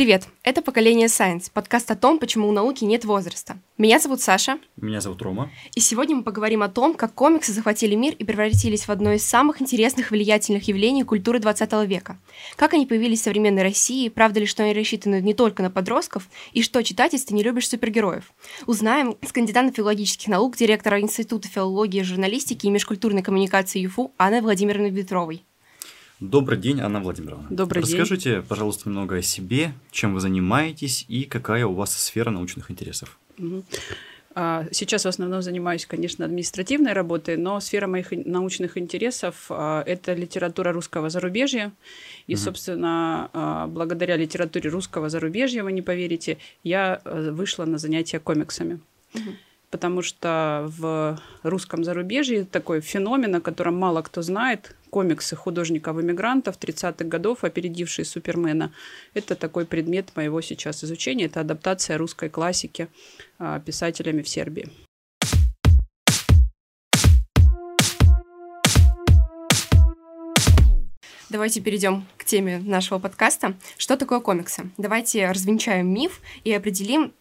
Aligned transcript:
Привет! 0.00 0.28
Это 0.44 0.62
«Поколение 0.62 1.08
Science», 1.08 1.50
подкаст 1.52 1.90
о 1.90 1.94
том, 1.94 2.18
почему 2.18 2.48
у 2.48 2.52
науки 2.52 2.84
нет 2.84 3.04
возраста. 3.04 3.58
Меня 3.76 3.98
зовут 3.98 4.22
Саша. 4.22 4.58
Меня 4.78 5.02
зовут 5.02 5.20
Рома. 5.20 5.50
И 5.74 5.80
сегодня 5.80 6.16
мы 6.16 6.22
поговорим 6.22 6.62
о 6.62 6.70
том, 6.70 6.94
как 6.94 7.12
комиксы 7.12 7.52
захватили 7.52 7.94
мир 7.94 8.14
и 8.14 8.24
превратились 8.24 8.88
в 8.88 8.90
одно 8.90 9.12
из 9.12 9.26
самых 9.26 9.60
интересных 9.60 10.10
влиятельных 10.10 10.68
явлений 10.68 11.04
культуры 11.04 11.38
20 11.38 11.86
века. 11.86 12.18
Как 12.56 12.72
они 12.72 12.86
появились 12.86 13.20
в 13.20 13.24
современной 13.24 13.62
России, 13.62 14.08
правда 14.08 14.40
ли, 14.40 14.46
что 14.46 14.62
они 14.62 14.72
рассчитаны 14.72 15.20
не 15.20 15.34
только 15.34 15.62
на 15.62 15.70
подростков, 15.70 16.30
и 16.52 16.62
что 16.62 16.82
читать, 16.82 17.12
если 17.12 17.26
ты 17.26 17.34
не 17.34 17.42
любишь 17.42 17.68
супергероев. 17.68 18.32
Узнаем 18.66 19.18
с 19.20 19.32
кандидата 19.32 19.70
филологических 19.70 20.28
наук, 20.28 20.56
директора 20.56 20.98
Института 21.02 21.46
филологии, 21.46 22.00
журналистики 22.00 22.68
и 22.68 22.70
межкультурной 22.70 23.22
коммуникации 23.22 23.80
ЮФУ 23.80 24.14
Анны 24.16 24.40
Владимировны 24.40 24.88
Ветровой. 24.88 25.44
Добрый 26.20 26.58
день, 26.58 26.80
Анна 26.80 27.00
Владимировна. 27.00 27.46
Добрый 27.48 27.82
Расскажите, 27.82 28.34
день. 28.34 28.42
пожалуйста, 28.42 28.90
немного 28.90 29.16
о 29.16 29.22
себе, 29.22 29.72
чем 29.90 30.12
вы 30.12 30.20
занимаетесь 30.20 31.06
и 31.08 31.24
какая 31.24 31.64
у 31.64 31.72
вас 31.72 31.96
сфера 31.96 32.28
научных 32.30 32.70
интересов. 32.70 33.18
А, 34.34 34.66
сейчас 34.70 35.06
в 35.06 35.08
основном 35.08 35.40
занимаюсь, 35.40 35.86
конечно, 35.86 36.26
административной 36.26 36.92
работой, 36.92 37.38
но 37.38 37.58
сфера 37.58 37.86
моих 37.86 38.12
научных 38.12 38.76
интересов 38.76 39.46
а,– 39.48 39.82
это 39.86 40.12
литература 40.12 40.72
русского 40.72 41.08
зарубежья. 41.08 41.72
И, 42.26 42.34
угу. 42.34 42.40
собственно, 42.40 43.30
а, 43.32 43.66
благодаря 43.66 44.16
литературе 44.16 44.68
русского 44.68 45.08
зарубежья, 45.08 45.64
вы 45.64 45.72
не 45.72 45.82
поверите, 45.82 46.36
я 46.62 47.00
э, 47.04 47.30
вышла 47.30 47.64
на 47.64 47.78
занятия 47.78 48.20
комиксами. 48.20 48.78
Угу 49.14 49.30
потому 49.70 50.02
что 50.02 50.66
в 50.78 51.20
русском 51.42 51.84
зарубежье 51.84 52.44
такой 52.44 52.80
феномен, 52.80 53.34
о 53.36 53.40
котором 53.40 53.78
мало 53.78 54.02
кто 54.02 54.22
знает, 54.22 54.74
комиксы 54.90 55.36
художников-иммигрантов 55.36 56.58
30-х 56.58 57.04
годов, 57.04 57.44
опередившие 57.44 58.04
Супермена, 58.04 58.72
это 59.14 59.36
такой 59.36 59.64
предмет 59.64 60.10
моего 60.16 60.40
сейчас 60.40 60.84
изучения, 60.84 61.26
это 61.26 61.40
адаптация 61.40 61.96
русской 61.96 62.28
классики 62.28 62.88
а, 63.38 63.60
писателями 63.60 64.22
в 64.22 64.28
Сербии. 64.28 64.68
Давайте 71.30 71.60
перейдем 71.60 72.08
к 72.16 72.24
теме 72.24 72.58
нашего 72.58 72.98
подкаста. 72.98 73.54
Что 73.78 73.96
такое 73.96 74.18
комиксы? 74.18 74.68
Давайте 74.78 75.28
развенчаем 75.28 75.86
миф 75.86 76.20
и 76.42 76.52
определим, 76.52 77.12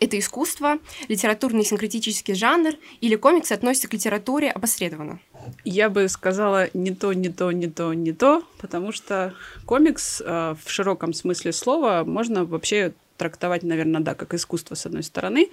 это 0.00 0.18
искусство, 0.18 0.78
литературный 1.08 1.64
синкретический 1.64 2.34
жанр 2.34 2.72
или 3.00 3.16
комиксы 3.16 3.52
относятся 3.52 3.88
к 3.88 3.92
литературе 3.92 4.50
опосредованно? 4.50 5.20
Я 5.64 5.88
бы 5.90 6.08
сказала 6.08 6.68
не 6.74 6.90
то, 6.90 7.12
не 7.12 7.28
то, 7.28 7.52
не 7.52 7.68
то, 7.68 7.94
не 7.94 8.12
то, 8.12 8.42
потому 8.58 8.92
что 8.92 9.34
комикс 9.66 10.22
э, 10.24 10.54
в 10.62 10.70
широком 10.70 11.12
смысле 11.12 11.52
слова 11.52 12.04
можно 12.04 12.44
вообще 12.44 12.92
трактовать, 13.20 13.62
наверное, 13.62 14.00
да, 14.00 14.14
как 14.14 14.32
искусство 14.32 14.74
с 14.74 14.86
одной 14.86 15.02
стороны. 15.02 15.50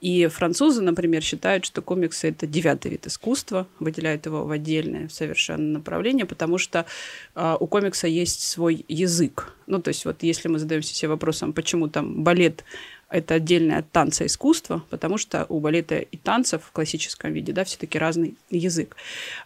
И 0.00 0.28
французы, 0.28 0.82
например, 0.82 1.20
считают, 1.20 1.64
что 1.64 1.82
комиксы 1.82 2.28
это 2.28 2.46
девятый 2.46 2.92
вид 2.92 3.08
искусства, 3.08 3.66
выделяют 3.80 4.26
его 4.26 4.44
в 4.44 4.52
отдельное 4.52 5.08
совершенно 5.08 5.78
направление, 5.78 6.26
потому 6.26 6.58
что 6.58 6.86
э, 7.34 7.56
у 7.58 7.66
комикса 7.66 8.06
есть 8.06 8.42
свой 8.42 8.84
язык. 8.86 9.52
Ну, 9.66 9.82
то 9.82 9.88
есть 9.88 10.04
вот 10.04 10.22
если 10.22 10.46
мы 10.46 10.60
задаемся 10.60 10.94
себе 10.94 11.08
вопросом, 11.08 11.52
почему 11.52 11.88
там 11.88 12.22
балет 12.22 12.62
это 13.10 13.34
отдельное 13.34 13.78
от 13.78 13.90
танца 13.90 14.26
искусство, 14.26 14.84
потому 14.90 15.18
что 15.18 15.46
у 15.48 15.60
балета 15.60 15.98
и 15.98 16.16
танцев 16.16 16.62
в 16.64 16.72
классическом 16.72 17.32
виде, 17.32 17.52
да, 17.52 17.64
все-таки 17.64 17.98
разный 17.98 18.34
язык. 18.50 18.96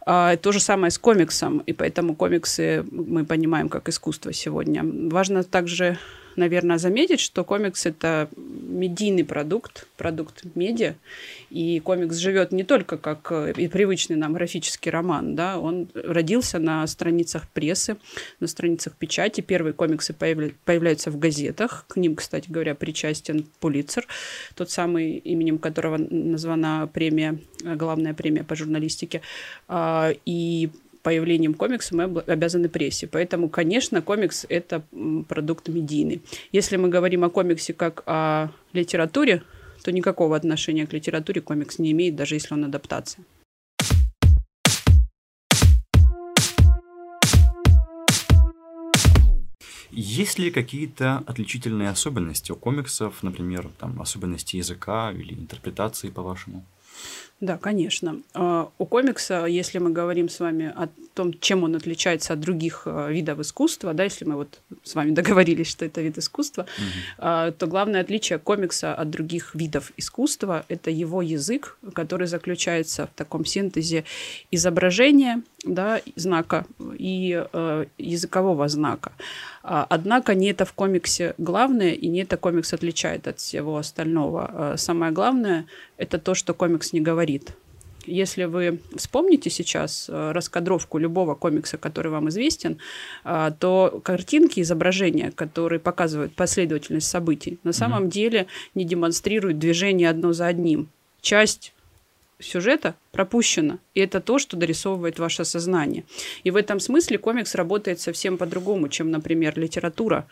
А, 0.04 0.36
то 0.36 0.52
же 0.52 0.60
самое 0.60 0.90
с 0.90 0.98
комиксом, 0.98 1.58
и 1.58 1.72
поэтому 1.72 2.14
комиксы 2.14 2.84
мы 2.90 3.24
понимаем 3.24 3.68
как 3.68 3.88
искусство 3.88 4.32
сегодня. 4.32 4.82
Важно 4.84 5.44
также 5.44 5.98
наверное, 6.36 6.78
заметить, 6.78 7.20
что 7.20 7.44
комикс 7.44 7.86
это 7.86 8.28
медийный 8.36 9.24
продукт, 9.24 9.86
продукт 9.96 10.44
медиа, 10.54 10.94
и 11.50 11.80
комикс 11.80 12.16
живет 12.16 12.52
не 12.52 12.64
только 12.64 12.96
как 12.96 13.28
э, 13.30 13.52
и 13.56 13.68
привычный 13.68 14.16
нам 14.16 14.32
графический 14.32 14.90
роман, 14.90 15.34
да, 15.34 15.58
он 15.58 15.88
родился 15.94 16.58
на 16.58 16.86
страницах 16.86 17.48
прессы, 17.48 17.96
на 18.40 18.46
страницах 18.46 18.94
печати. 18.96 19.40
Первые 19.40 19.72
комиксы 19.72 20.12
появля- 20.12 20.54
появляются 20.64 21.10
в 21.10 21.18
газетах, 21.18 21.84
к 21.88 21.96
ним, 21.96 22.16
кстати 22.16 22.50
говоря, 22.50 22.74
причастен 22.74 23.46
Пулитцер, 23.60 24.06
тот 24.54 24.70
самый, 24.70 25.16
именем 25.18 25.58
которого 25.58 25.98
названа 25.98 26.88
премия, 26.92 27.38
э, 27.64 27.74
главная 27.74 28.14
премия 28.14 28.44
по 28.44 28.56
журналистике. 28.56 29.20
А, 29.68 30.12
и 30.24 30.70
появлением 31.02 31.54
комикса 31.54 31.94
мы 31.96 32.04
обязаны 32.04 32.68
прессе. 32.68 33.06
Поэтому, 33.06 33.48
конечно, 33.48 34.02
комикс– 34.02 34.46
это 34.48 34.82
продукт 35.28 35.68
медийный. 35.68 36.22
Если 36.52 36.76
мы 36.76 36.88
говорим 36.88 37.24
о 37.24 37.30
комиксе 37.30 37.72
как 37.72 38.02
о 38.06 38.48
литературе, 38.72 39.42
то 39.82 39.92
никакого 39.92 40.36
отношения 40.36 40.86
к 40.86 40.92
литературе 40.92 41.40
комикс 41.40 41.78
не 41.78 41.92
имеет, 41.92 42.16
даже 42.16 42.36
если 42.36 42.54
он 42.54 42.64
адаптация. 42.64 43.24
Есть 49.94 50.38
ли 50.38 50.50
какие-то 50.50 51.18
отличительные 51.26 51.90
особенности 51.90 52.50
у 52.50 52.56
комиксов, 52.56 53.22
например, 53.22 53.68
там, 53.78 54.00
особенности 54.00 54.56
языка 54.56 55.12
или 55.12 55.34
интерпретации, 55.34 56.08
по-вашему? 56.08 56.64
Да, 57.42 57.58
конечно. 57.58 58.20
А, 58.34 58.70
у 58.78 58.86
комикса, 58.86 59.46
если 59.46 59.78
мы 59.78 59.90
говорим 59.90 60.28
с 60.28 60.38
вами 60.38 60.72
о 60.76 60.88
том, 61.12 61.32
чем 61.40 61.64
он 61.64 61.74
отличается 61.74 62.34
от 62.34 62.40
других 62.40 62.82
а, 62.86 63.08
видов 63.08 63.40
искусства, 63.40 63.94
да, 63.94 64.04
если 64.04 64.24
мы 64.24 64.36
вот 64.36 64.60
с 64.84 64.94
вами 64.94 65.10
договорились, 65.14 65.66
что 65.66 65.84
это 65.84 66.00
вид 66.02 66.18
искусства, 66.18 66.66
угу. 66.78 67.52
то 67.58 67.66
главное 67.66 68.00
отличие 68.00 68.38
комикса 68.38 68.94
от 68.94 69.10
других 69.10 69.56
видов 69.56 69.90
искусства– 69.96 70.64
это 70.68 70.90
его 70.90 71.20
язык, 71.20 71.78
который 71.94 72.28
заключается 72.28 73.08
в 73.08 73.16
таком 73.16 73.44
синтезе 73.44 74.04
изображения, 74.52 75.42
да, 75.64 76.00
знака 76.14 76.64
и 76.96 77.44
э, 77.52 77.84
языкового 77.98 78.68
знака. 78.68 79.12
А, 79.64 79.84
однако 79.88 80.34
не 80.34 80.50
это 80.50 80.64
в 80.64 80.72
комиксе 80.72 81.34
главное, 81.38 81.92
и 81.92 82.06
не 82.06 82.22
это 82.22 82.36
комикс 82.36 82.72
отличает 82.72 83.26
от 83.26 83.40
всего 83.40 83.76
остального. 83.76 84.74
Самое 84.76 85.10
главное– 85.12 85.66
это 85.96 86.18
то, 86.18 86.34
что 86.34 86.54
комикс 86.54 86.92
не 86.92 87.00
говорит. 87.00 87.31
Если 88.04 88.44
вы 88.44 88.80
вспомните 88.96 89.48
сейчас 89.48 90.08
э, 90.08 90.32
раскадровку 90.32 90.98
любого 90.98 91.34
комикса, 91.34 91.78
который 91.78 92.10
вам 92.10 92.28
известен, 92.30 92.78
а, 93.22 93.52
то 93.52 94.00
картинки, 94.04 94.60
изображения, 94.60 95.30
которые 95.30 95.78
показывают 95.78 96.34
последовательность 96.34 97.08
событий, 97.08 97.58
на 97.62 97.72
самом 97.72 98.04
mm-hmm. 98.04 98.10
деле 98.10 98.46
не 98.74 98.84
демонстрируют 98.84 99.58
движение 99.58 100.10
одно 100.10 100.32
за 100.32 100.46
одним. 100.46 100.88
Часть 101.20 101.74
сюжета 102.42 102.94
пропущено. 103.10 103.78
И 103.94 104.00
это 104.00 104.20
то, 104.20 104.38
что 104.38 104.56
дорисовывает 104.56 105.18
ваше 105.18 105.44
сознание. 105.44 106.04
И 106.44 106.50
в 106.50 106.56
этом 106.56 106.80
смысле 106.80 107.18
комикс 107.18 107.54
работает 107.54 108.00
совсем 108.00 108.38
по-другому, 108.38 108.88
чем, 108.88 109.10
например, 109.10 109.58
литература, 109.58 110.26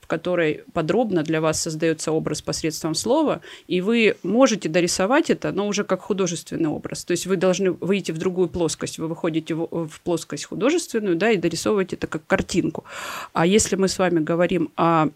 в 0.00 0.06
которой 0.06 0.64
подробно 0.72 1.22
для 1.22 1.40
вас 1.40 1.60
создается 1.60 2.12
образ 2.12 2.42
посредством 2.42 2.94
слова, 2.94 3.40
и 3.66 3.80
вы 3.80 4.16
можете 4.22 4.68
дорисовать 4.68 5.30
это, 5.30 5.52
но 5.52 5.66
уже 5.66 5.84
как 5.84 6.02
художественный 6.02 6.68
образ. 6.68 7.04
То 7.04 7.12
есть 7.12 7.26
вы 7.26 7.36
должны 7.36 7.72
выйти 7.72 8.12
в 8.12 8.18
другую 8.18 8.48
плоскость. 8.48 8.98
Вы 8.98 9.08
выходите 9.08 9.54
в, 9.54 9.88
в 9.88 10.00
плоскость 10.00 10.44
художественную, 10.44 11.16
да, 11.16 11.30
и 11.30 11.36
дорисовываете 11.36 11.96
это 11.96 12.06
как 12.06 12.26
картинку. 12.26 12.84
А 13.32 13.46
если 13.46 13.76
мы 13.76 13.88
с 13.88 13.98
вами 13.98 14.20
говорим 14.20 14.70
о 14.76 15.08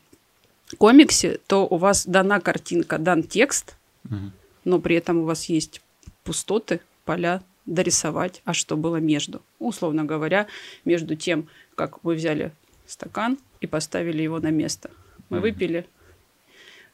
комиксе, 0.79 1.41
то 1.47 1.67
у 1.67 1.77
вас 1.77 2.07
дана 2.07 2.41
картинка, 2.41 2.99
дан 2.99 3.23
текст, 3.23 3.77
угу. 4.05 4.31
но 4.65 4.81
при 4.81 4.97
этом 4.97 5.19
у 5.19 5.25
вас 5.25 5.47
есть 5.47 5.83
пустоты, 6.25 6.81
поля 7.05 7.43
дорисовать, 7.67 8.43
а 8.45 8.55
что 8.55 8.77
было 8.77 8.97
между. 8.97 9.43
Условно 9.59 10.05
говоря, 10.05 10.47
между 10.85 11.15
тем, 11.17 11.49
как 11.75 12.03
мы 12.05 12.15
взяли 12.15 12.53
стакан 12.87 13.39
и 13.61 13.67
поставили 13.67 14.23
его 14.23 14.41
на 14.41 14.51
место. 14.51 14.91
Мы 15.29 15.39
mm-hmm. 15.39 15.41
выпили, 15.41 15.87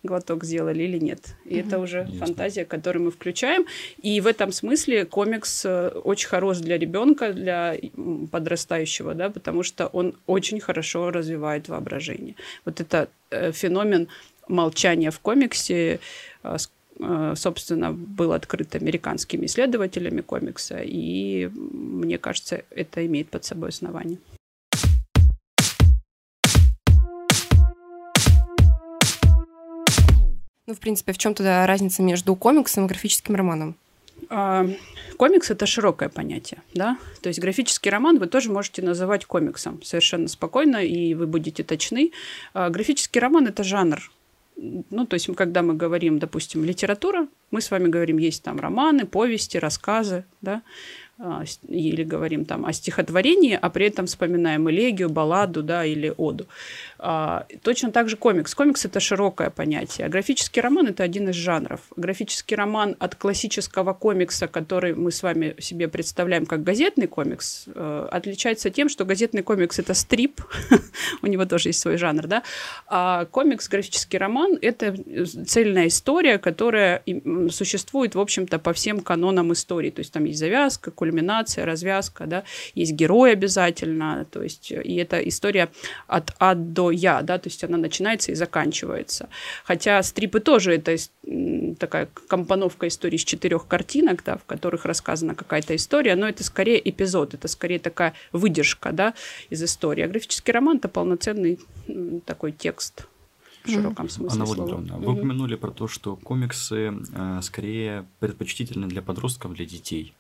глоток 0.03 0.45
сделали 0.45 0.83
или 0.83 0.99
нет. 0.99 1.35
И 1.45 1.55
mm-hmm. 1.55 1.67
это 1.67 1.79
уже 1.79 1.99
Ясно. 1.99 2.27
фантазия, 2.27 2.65
которую 2.65 3.06
мы 3.06 3.11
включаем. 3.11 3.67
И 4.03 4.21
в 4.21 4.27
этом 4.27 4.53
смысле 4.53 5.05
комикс 5.05 5.65
э, 5.65 5.89
очень 5.89 6.29
хорош 6.29 6.59
для 6.59 6.79
ребенка, 6.79 7.33
для 7.33 7.77
подрастающего, 8.31 9.15
да, 9.15 9.31
потому 9.31 9.62
что 9.62 9.87
он 9.89 10.15
очень 10.27 10.61
хорошо 10.61 11.11
развивает 11.11 11.69
воображение. 11.69 12.35
Вот 12.65 12.81
это 12.81 13.09
э, 13.31 13.53
феномен 13.53 14.09
молчания 14.49 15.11
в 15.11 15.21
комиксе, 15.21 16.00
э, 16.43 16.56
собственно, 16.99 17.93
был 17.93 18.33
открыт 18.33 18.75
американскими 18.75 19.47
исследователями 19.47 20.23
комикса, 20.23 20.81
и 20.83 21.47
мне 21.49 22.19
кажется, 22.19 22.65
это 22.71 23.05
имеет 23.07 23.29
под 23.29 23.45
собой 23.45 23.69
основание. 23.69 24.19
Ну, 30.67 30.75
в 30.75 30.81
принципе, 30.81 31.13
в 31.13 31.19
чем 31.19 31.35
тогда 31.35 31.65
разница 31.67 32.03
между 32.03 32.35
комиксом 32.35 32.87
и 32.87 32.89
графическим 32.89 33.37
романом? 33.37 33.77
А, 34.29 34.67
комикс 35.17 35.51
это 35.51 35.65
широкое 35.65 36.09
понятие, 36.09 36.61
да. 36.75 36.99
То 37.23 37.29
есть 37.29 37.39
графический 37.39 37.89
роман 37.91 38.19
вы 38.19 38.27
тоже 38.27 38.51
можете 38.51 38.83
называть 38.83 39.25
комиксом 39.27 39.81
совершенно 39.83 40.27
спокойно, 40.27 40.79
и 40.79 41.15
вы 41.15 41.29
будете 41.29 41.63
точны. 41.63 42.11
А, 42.53 42.71
графический 42.71 43.21
роман 43.21 43.47
это 43.47 43.63
жанр. 43.63 44.11
Ну, 44.56 45.06
то 45.06 45.14
есть, 45.14 45.29
когда 45.37 45.62
мы 45.62 45.75
говорим, 45.75 46.19
допустим, 46.19 46.64
литература, 46.64 47.29
мы 47.50 47.61
с 47.61 47.70
вами 47.70 47.88
говорим, 47.88 48.17
есть 48.17 48.43
там 48.43 48.58
романы, 48.58 49.05
повести, 49.05 49.58
рассказы, 49.58 50.25
да. 50.41 50.62
А, 51.19 51.44
или 51.69 52.05
говорим 52.05 52.44
там 52.44 52.67
о 52.67 52.73
стихотворении, 52.73 53.58
а 53.61 53.70
при 53.70 53.87
этом 53.87 54.06
вспоминаем 54.06 54.69
элегию, 54.69 55.08
балладу, 55.08 55.62
да, 55.62 55.85
или 55.85 56.12
оду. 56.17 56.47
А, 56.99 57.47
точно 57.63 57.93
так 57.93 58.09
же 58.09 58.17
комикс. 58.17 58.55
Комикс– 58.55 58.85
это 58.87 59.01
широкое 59.01 59.51
понятие. 59.51 60.09
Графический 60.09 60.63
роман– 60.63 60.87
это 60.89 61.03
один 61.03 61.29
из 61.29 61.35
жанров. 61.35 61.81
Графический 61.97 62.57
роман 62.57 62.97
от 62.99 63.15
классического 63.15 63.93
комикса, 63.93 64.49
который 64.49 64.95
мы 64.95 65.11
с 65.11 65.23
вами 65.23 65.55
себе 65.59 65.89
представляем 65.89 66.47
как 66.47 66.63
газетный 66.63 67.07
комикс, 67.07 67.65
э, 67.75 68.09
отличается 68.11 68.71
тем, 68.71 68.89
что 68.89 69.05
газетный 69.05 69.43
комикс– 69.43 69.79
это 69.81 69.95
стрип, 69.95 70.41
у 71.23 71.27
него 71.27 71.45
тоже 71.45 71.71
есть 71.71 71.81
свой 71.81 71.97
жанр, 71.97 72.27
да, 72.27 72.43
а 72.87 73.27
комикс, 73.27 73.69
графический 73.69 74.19
роман– 74.19 74.59
это 74.63 74.95
цельная 75.47 75.89
история, 75.89 76.39
которая 76.39 77.03
существует, 77.51 78.15
в 78.15 78.21
общем-то, 78.21 78.59
по 78.59 78.73
всем 78.73 79.01
канонам 79.01 79.53
истории. 79.53 79.91
То 79.91 80.01
есть 80.01 80.13
там 80.13 80.25
есть 80.25 80.39
завязка, 80.39 80.91
кульминация, 80.91 81.65
развязка, 81.65 82.27
да, 82.27 82.45
есть 82.75 82.93
герой 82.93 83.33
обязательно, 83.33 84.27
то 84.31 84.43
есть 84.43 84.71
и 84.71 84.97
эта 84.97 85.19
история 85.21 85.69
от 86.07 86.33
А 86.39 86.55
до 86.55 86.86
Я, 86.91 87.23
да, 87.23 87.38
то 87.38 87.49
есть 87.49 87.62
она 87.65 87.77
начинается 87.77 88.33
и 88.33 88.35
заканчивается. 88.35 89.29
Хотя 89.65 90.03
стрипы 90.03 90.41
тоже 90.41 90.75
это 90.75 90.97
такая 91.79 92.09
компоновка 92.29 92.88
истории 92.88 93.17
из 93.17 93.25
четырех 93.25 93.67
картинок, 93.67 94.23
да, 94.25 94.37
в 94.37 94.44
которых 94.44 94.85
рассказана 94.85 95.35
какая-то 95.35 95.75
история, 95.77 96.17
но 96.17 96.29
это 96.29 96.44
скорее 96.44 96.88
эпизод, 96.88 97.35
это 97.35 97.49
скорее 97.49 97.79
такая 97.79 98.15
выдержка, 98.33 98.93
да, 98.93 99.15
из 99.50 99.62
истории. 99.62 100.05
А 100.05 100.09
графический 100.09 100.53
роман– 100.53 100.77
это 100.79 100.88
полноценный 100.88 101.59
такой 102.27 102.53
текст 102.53 103.06
в 103.67 103.71
широком 103.71 104.09
смысле 104.09 104.43
Анна 104.43 104.47
слова. 104.47 104.71
Владимировна, 104.71 105.06
вы 105.06 105.12
упомянули 105.12 105.55
про 105.56 105.71
то, 105.71 105.88
что 105.88 106.17
комиксы 106.17 106.94
э, 107.12 107.41
скорее 107.43 108.06
предпочтительны 108.21 108.87
для 108.87 109.03
подростков, 109.03 109.55
для 109.55 109.65
детей. 109.65 110.15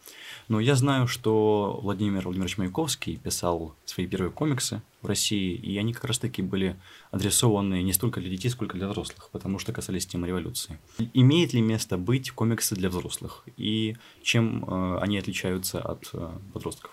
Но 0.48 0.60
я 0.60 0.74
знаю, 0.76 1.06
что 1.06 1.80
Владимир 1.82 2.24
Владимирович 2.24 2.58
Маяковский 2.58 3.16
писал 3.16 3.74
свои 3.84 4.06
первые 4.06 4.30
комиксы 4.30 4.82
в 5.02 5.06
России, 5.06 5.54
и 5.54 5.76
они 5.78 5.92
как 5.92 6.04
раз-таки 6.04 6.42
были 6.42 6.76
адресованы 7.10 7.82
не 7.82 7.92
столько 7.92 8.20
для 8.20 8.30
детей, 8.30 8.48
сколько 8.48 8.76
для 8.76 8.88
взрослых, 8.88 9.28
потому 9.32 9.58
что 9.58 9.72
касались 9.72 10.06
темы 10.06 10.28
революции. 10.28 10.78
Имеет 11.14 11.52
ли 11.52 11.60
место 11.60 11.96
быть 11.96 12.30
комиксы 12.30 12.74
для 12.74 12.88
взрослых? 12.88 13.44
И 13.56 13.96
чем 14.22 14.64
э, 14.64 14.98
они 15.00 15.18
отличаются 15.18 15.80
от 15.80 16.10
э, 16.12 16.30
подростков? 16.52 16.90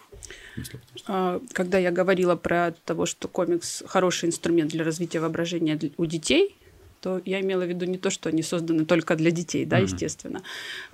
А, 1.08 1.42
когда 1.52 1.78
я 1.78 1.92
говорила 1.92 2.36
про 2.36 2.74
того, 2.86 3.06
что 3.06 3.28
комикс 3.28 3.84
хороший 3.86 4.30
инструмент 4.30 4.72
для 4.72 4.84
развития 4.84 5.20
воображения 5.20 5.80
у 5.98 6.06
детей, 6.06 6.56
то 7.04 7.22
я 7.26 7.42
имела 7.42 7.66
в 7.66 7.68
виду 7.68 7.86
не 7.86 7.98
то, 7.98 8.10
что 8.10 8.30
они 8.30 8.42
созданы 8.42 8.86
только 8.86 9.18
для 9.18 9.30
детей, 9.30 9.66
да, 9.66 9.78
mm-hmm. 9.78 9.84
естественно. 9.84 10.42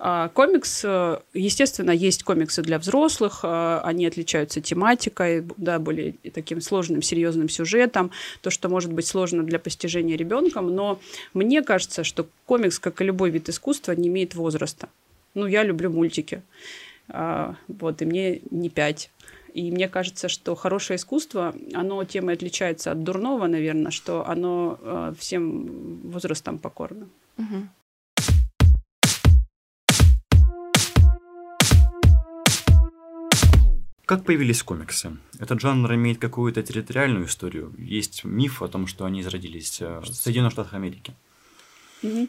А, 0.00 0.28
комикс, 0.30 0.82
э, 0.84 1.20
естественно, 1.34 1.92
есть 1.92 2.24
комиксы 2.24 2.62
для 2.62 2.80
взрослых, 2.80 3.40
а, 3.44 3.80
они 3.84 4.06
отличаются 4.06 4.60
тематикой, 4.60 5.44
да, 5.56 5.78
более 5.78 6.16
таким 6.34 6.60
сложным, 6.60 7.00
серьезным 7.00 7.48
сюжетом, 7.48 8.10
то, 8.40 8.50
что 8.50 8.68
может 8.68 8.92
быть 8.92 9.06
сложно 9.06 9.44
для 9.44 9.60
постижения 9.60 10.16
ребенком, 10.16 10.74
но 10.74 11.00
мне 11.32 11.62
кажется, 11.62 12.02
что 12.02 12.26
комикс, 12.44 12.80
как 12.80 13.00
и 13.00 13.04
любой 13.04 13.30
вид 13.30 13.48
искусства, 13.48 13.92
не 13.92 14.08
имеет 14.08 14.34
возраста. 14.34 14.88
Ну, 15.34 15.46
я 15.46 15.62
люблю 15.62 15.90
мультики. 15.90 16.42
А, 17.08 17.54
вот, 17.68 18.02
и 18.02 18.04
мне 18.04 18.40
не 18.50 18.68
пять. 18.68 19.10
И 19.54 19.70
мне 19.70 19.88
кажется, 19.88 20.28
что 20.28 20.54
хорошее 20.54 20.96
искусство, 20.96 21.54
оно 21.74 22.04
тем 22.04 22.30
и 22.30 22.34
отличается 22.34 22.92
от 22.92 23.02
дурного, 23.02 23.46
наверное, 23.46 23.90
что 23.90 24.26
оно 24.26 24.78
э, 24.80 25.14
всем 25.18 26.10
возрастам 26.10 26.58
покорно. 26.58 27.08
Угу. 27.38 27.68
Как 34.10 34.24
появились 34.24 34.62
комиксы? 34.64 35.16
Этот 35.38 35.60
жанр 35.60 35.94
имеет 35.94 36.18
какую-то 36.18 36.64
территориальную 36.64 37.26
историю. 37.26 37.72
Есть 37.78 38.24
миф 38.24 38.60
о 38.60 38.66
том, 38.66 38.88
что 38.88 39.04
они 39.04 39.22
зародились 39.22 39.80
э, 39.80 40.00
в 40.00 40.06
Соединенных 40.06 40.52
Штатах 40.52 40.74
Америки. 40.74 41.14
Угу. 42.02 42.28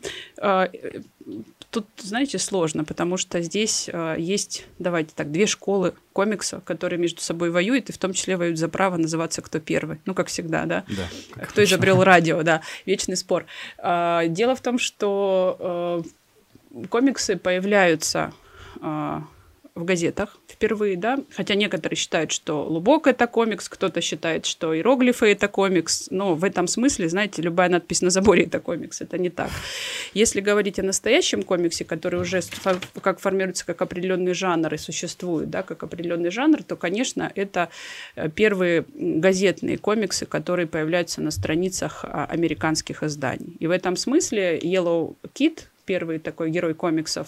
Тут, 1.69 1.85
знаете, 1.97 2.37
сложно, 2.37 2.83
потому 2.83 3.15
что 3.15 3.41
здесь 3.41 3.89
э, 3.91 4.15
есть, 4.19 4.65
давайте 4.77 5.13
так, 5.15 5.31
две 5.31 5.45
школы 5.45 5.93
комикса, 6.11 6.61
которые 6.65 6.99
между 6.99 7.21
собой 7.21 7.49
воюют, 7.49 7.89
и 7.89 7.93
в 7.93 7.97
том 7.97 8.11
числе 8.11 8.35
воюют 8.35 8.57
за 8.57 8.67
право 8.67 8.97
называться 8.97 9.41
кто 9.41 9.61
первый. 9.61 10.01
Ну, 10.05 10.13
как 10.13 10.27
всегда, 10.27 10.65
да? 10.65 10.83
Да. 10.89 11.45
Кто 11.45 11.63
изобрел 11.63 12.03
радио, 12.03 12.43
да. 12.43 12.61
Вечный 12.85 13.15
спор. 13.15 13.45
Э, 13.77 14.23
дело 14.27 14.53
в 14.55 14.61
том, 14.61 14.79
что 14.79 16.03
комиксы 16.89 17.37
появляются 17.37 18.33
в 19.73 19.85
газетах 19.85 20.37
впервые, 20.47 20.97
да, 20.97 21.19
хотя 21.31 21.55
некоторые 21.55 21.95
считают, 21.97 22.31
что 22.31 22.63
Лубок 22.63 23.07
это 23.07 23.25
комикс, 23.25 23.69
кто-то 23.69 24.01
считает, 24.01 24.45
что 24.45 24.75
иероглифы 24.75 25.27
это 25.27 25.47
комикс, 25.47 26.07
но 26.11 26.35
в 26.35 26.43
этом 26.43 26.67
смысле, 26.67 27.07
знаете, 27.07 27.41
любая 27.41 27.69
надпись 27.69 28.01
на 28.01 28.09
заборе 28.09 28.43
это 28.43 28.59
комикс, 28.59 29.01
это 29.01 29.17
не 29.17 29.29
так. 29.29 29.49
Если 30.13 30.41
говорить 30.41 30.77
о 30.79 30.83
настоящем 30.83 31.43
комиксе, 31.43 31.85
который 31.85 32.19
уже 32.19 32.41
как 33.01 33.19
формируется 33.19 33.65
как 33.65 33.81
определенный 33.81 34.33
жанр 34.33 34.73
и 34.73 34.77
существует, 34.77 35.49
да, 35.49 35.63
как 35.63 35.83
определенный 35.83 36.31
жанр, 36.31 36.63
то, 36.63 36.75
конечно, 36.75 37.31
это 37.33 37.69
э, 38.15 38.29
первые 38.29 38.85
газетные 38.93 39.77
комиксы, 39.77 40.25
которые 40.25 40.67
появляются 40.67 41.21
на 41.21 41.31
страницах 41.31 42.03
а, 42.03 42.25
американских 42.25 43.03
изданий. 43.03 43.55
И 43.59 43.67
в 43.67 43.71
этом 43.71 43.95
смысле 43.95 44.59
Yellow 44.59 45.15
Kid 45.33 45.61
первый 45.91 46.19
такой 46.19 46.51
герой 46.51 46.73
комиксов, 46.73 47.27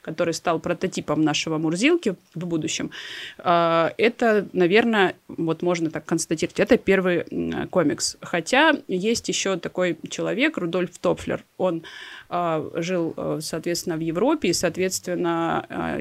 который 0.00 0.32
стал 0.32 0.60
прототипом 0.60 1.20
нашего 1.20 1.58
Мурзилки 1.58 2.14
в 2.34 2.46
будущем, 2.46 2.90
а, 3.38 3.92
это, 3.98 4.48
наверное, 4.54 5.14
вот 5.28 5.60
можно 5.62 5.90
так 5.90 6.06
констатировать, 6.06 6.58
это 6.58 6.78
первый 6.78 7.24
комикс. 7.66 8.16
Хотя 8.22 8.72
есть 8.88 9.28
еще 9.28 9.58
такой 9.58 9.98
человек, 10.08 10.56
Рудольф 10.56 10.98
Топфлер, 10.98 11.44
он 11.58 11.82
а, 12.30 12.66
жил, 12.76 13.12
э, 13.14 13.40
соответственно, 13.42 13.96
в 13.98 14.00
Европе, 14.00 14.48
и, 14.48 14.54
соответственно, 14.54 15.66
а, 15.68 15.98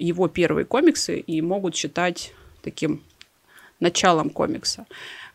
его 0.00 0.26
первые 0.26 0.64
комиксы 0.64 1.20
и 1.20 1.40
могут 1.40 1.76
считать 1.76 2.32
таким 2.62 3.00
началом 3.80 4.30
комикса. 4.30 4.86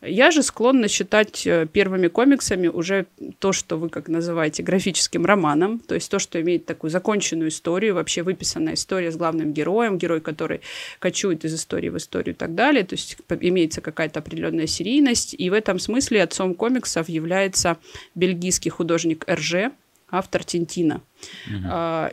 Я 0.05 0.31
же 0.31 0.43
склонна 0.43 0.88
считать 0.88 1.48
э, 1.48 1.65
первыми 1.72 2.07
комиксами 2.07 2.67
уже 2.67 3.05
то, 3.39 3.53
что 3.53 3.77
вы 3.77 3.89
как 3.89 4.10
называете 4.10 4.62
графическим 4.62 5.25
романом, 5.25 5.79
то 5.79 5.95
есть 5.95 6.12
то, 6.12 6.19
что 6.19 6.41
имеет 6.41 6.65
такую 6.65 6.91
законченную 6.91 7.50
историю, 7.50 7.95
вообще 7.95 8.24
выписанная 8.24 8.74
история 8.74 9.12
с 9.12 9.15
главным 9.15 9.53
героем, 9.53 9.98
герой, 9.98 10.19
который 10.19 10.62
кочует 11.00 11.45
из 11.45 11.55
истории 11.55 11.89
в 11.89 11.98
историю 11.98 12.36
и 12.36 12.38
так 12.38 12.53
далее, 12.53 12.83
то 12.83 12.95
есть 12.95 13.17
имеется 13.39 13.81
какая-то 13.81 14.19
определенная 14.19 14.67
серийность, 14.67 15.36
и 15.38 15.50
в 15.50 15.53
этом 15.53 15.79
смысле 15.79 16.24
отцом 16.24 16.55
комиксов 16.55 17.07
является 17.07 17.77
бельгийский 18.15 18.72
художник 18.72 19.24
Эрже, 19.27 19.72
автор 20.10 20.43
Тинтина. 20.43 21.01
Угу. 21.48 21.67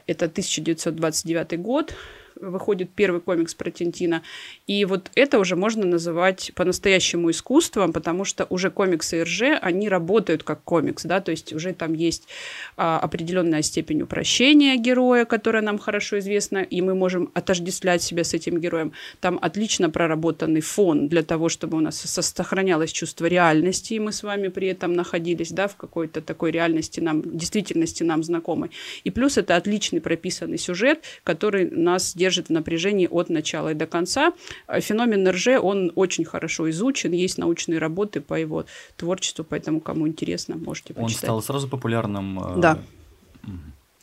Это 0.07 0.25
1929 0.27 1.61
год, 1.61 1.95
выходит 2.37 2.91
первый 2.95 3.21
комикс 3.21 3.55
про 3.55 3.71
Тинтина. 3.71 4.23
И 4.67 4.85
вот 4.85 5.11
это 5.15 5.39
уже 5.39 5.57
можно 5.57 5.87
называть 5.87 6.53
по-настоящему 6.55 7.31
искусством, 7.31 7.93
потому 7.93 8.25
что 8.25 8.47
уже 8.51 8.71
комиксы 8.71 9.23
РЖ, 9.23 9.43
они 9.61 9.89
работают 9.89 10.43
как 10.43 10.63
комикс, 10.65 11.05
да, 11.05 11.21
то 11.21 11.31
есть 11.31 11.53
уже 11.53 11.73
там 11.73 11.95
есть 11.95 12.29
а, 12.77 12.99
определенная 12.99 13.63
степень 13.63 14.03
упрощения 14.03 14.77
героя, 14.77 15.25
которая 15.25 15.63
нам 15.63 15.79
хорошо 15.79 16.19
известна, 16.19 16.59
и 16.59 16.81
мы 16.81 16.95
можем 16.95 17.31
отождествлять 17.35 18.03
себя 18.03 18.25
с 18.25 18.35
этим 18.35 18.59
героем. 18.59 18.93
Там 19.21 19.39
отлично 19.41 19.91
проработанный 19.91 20.61
фон 20.61 21.09
для 21.09 21.23
того, 21.23 21.49
чтобы 21.49 21.77
у 21.77 21.81
нас 21.81 21.97
сохранялось 21.99 22.93
чувство 22.93 23.27
реальности, 23.27 23.95
и 23.95 23.99
мы 23.99 24.13
с 24.13 24.23
вами 24.23 24.49
при 24.49 24.69
этом 24.69 24.93
находились, 24.93 25.53
да, 25.53 25.69
в 25.69 25.77
какой-то 25.77 26.21
такой 26.21 26.51
реальности 26.51 27.01
нам, 27.01 27.23
действительности 27.37 28.03
нам 28.03 28.23
знакомой. 28.23 28.71
И 29.05 29.11
плюс 29.11 29.39
это 29.39 29.57
отличный 29.57 30.01
прописанный 30.01 30.59
сюжет, 30.59 31.05
который 31.25 31.71
нас 31.71 32.15
держит 32.21 32.49
в 32.49 32.53
напряжении 32.53 33.09
от 33.11 33.31
начала 33.31 33.71
и 33.71 33.75
до 33.75 33.87
конца. 33.87 34.33
Феномен 34.69 35.27
РЖ, 35.29 35.49
он 35.63 35.91
очень 35.95 36.25
хорошо 36.25 36.69
изучен, 36.69 37.13
есть 37.13 37.39
научные 37.39 37.79
работы 37.79 38.21
по 38.21 38.35
его 38.35 38.65
творчеству, 38.97 39.45
поэтому 39.49 39.81
кому 39.81 40.07
интересно, 40.07 40.57
можете 40.57 40.93
почитать. 40.93 41.31
Он 41.31 41.41
стал 41.41 41.43
сразу 41.43 41.69
популярным? 41.69 42.39
Э, 42.39 42.61
да. 42.61 42.79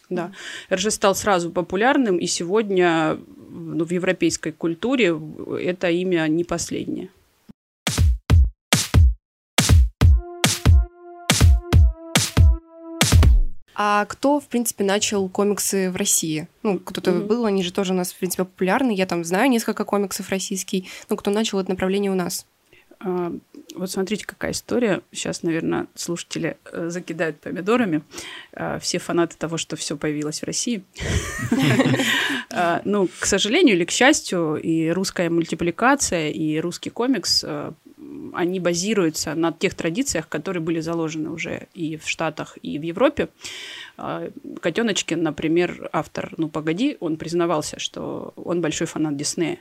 Да, 0.10 0.32
РЖ 0.74 0.86
стал 0.90 1.16
сразу 1.16 1.52
популярным, 1.52 2.18
и 2.18 2.28
сегодня 2.28 3.18
ну, 3.50 3.84
в 3.84 3.92
европейской 3.92 4.52
культуре 4.52 5.14
это 5.62 5.90
имя 5.90 6.28
не 6.28 6.44
последнее. 6.44 7.10
А 13.80 14.06
кто, 14.06 14.40
в 14.40 14.48
принципе, 14.48 14.84
начал 14.84 15.30
комиксы 15.30 15.92
в 15.92 15.96
России? 15.96 16.48
Ну, 16.64 16.80
кто-то 16.80 17.12
mm-hmm. 17.12 17.28
был, 17.28 17.46
они 17.46 17.62
же 17.62 17.72
тоже 17.72 17.94
у 17.94 17.96
нас, 17.96 18.12
в 18.12 18.18
принципе, 18.18 18.44
популярны. 18.44 18.90
Я 18.90 19.06
там 19.06 19.24
знаю 19.24 19.52
несколько 19.52 19.86
комиксов 19.86 20.30
российских. 20.30 20.86
Ну, 21.10 21.16
кто 21.16 21.30
начал 21.30 21.60
это 21.60 21.70
направление 21.70 22.12
у 22.12 22.16
нас? 22.16 22.48
А, 23.00 23.32
вот 23.76 23.92
смотрите, 23.92 24.26
какая 24.26 24.54
история. 24.54 25.02
Сейчас, 25.12 25.44
наверное, 25.44 25.86
слушатели 25.94 26.58
э, 26.72 26.90
закидают 26.90 27.40
помидорами. 27.40 28.02
А, 28.54 28.80
все 28.80 28.98
фанаты 28.98 29.38
того, 29.38 29.58
что 29.58 29.76
все 29.76 29.96
появилось 29.96 30.42
в 30.42 30.46
России. 30.46 30.84
А, 32.50 32.82
ну, 32.86 33.08
к 33.20 33.26
сожалению 33.26 33.76
или 33.76 33.84
к 33.84 33.92
счастью, 33.92 34.56
и 34.56 34.90
русская 34.90 35.30
мультипликация, 35.30 36.30
и 36.30 36.60
русский 36.60 36.90
комикс 36.90 37.44
э, 37.46 37.74
они 38.34 38.60
базируются 38.60 39.34
на 39.36 39.52
тех 39.52 39.74
традициях, 39.74 40.28
которые 40.28 40.62
были 40.62 40.80
заложены 40.80 41.30
уже 41.30 41.68
и 41.74 41.98
в 41.98 42.08
Штатах, 42.08 42.58
и 42.62 42.78
в 42.80 42.82
Европе. 42.82 43.30
Котеночкин, 43.96 45.22
например, 45.24 45.90
автор 45.92 46.34
«Ну, 46.38 46.50
погоди», 46.50 46.98
он 47.00 47.18
признавался, 47.18 47.80
что 47.80 48.34
он 48.36 48.62
большой 48.62 48.88
фанат 48.88 49.18
Диснея. 49.18 49.60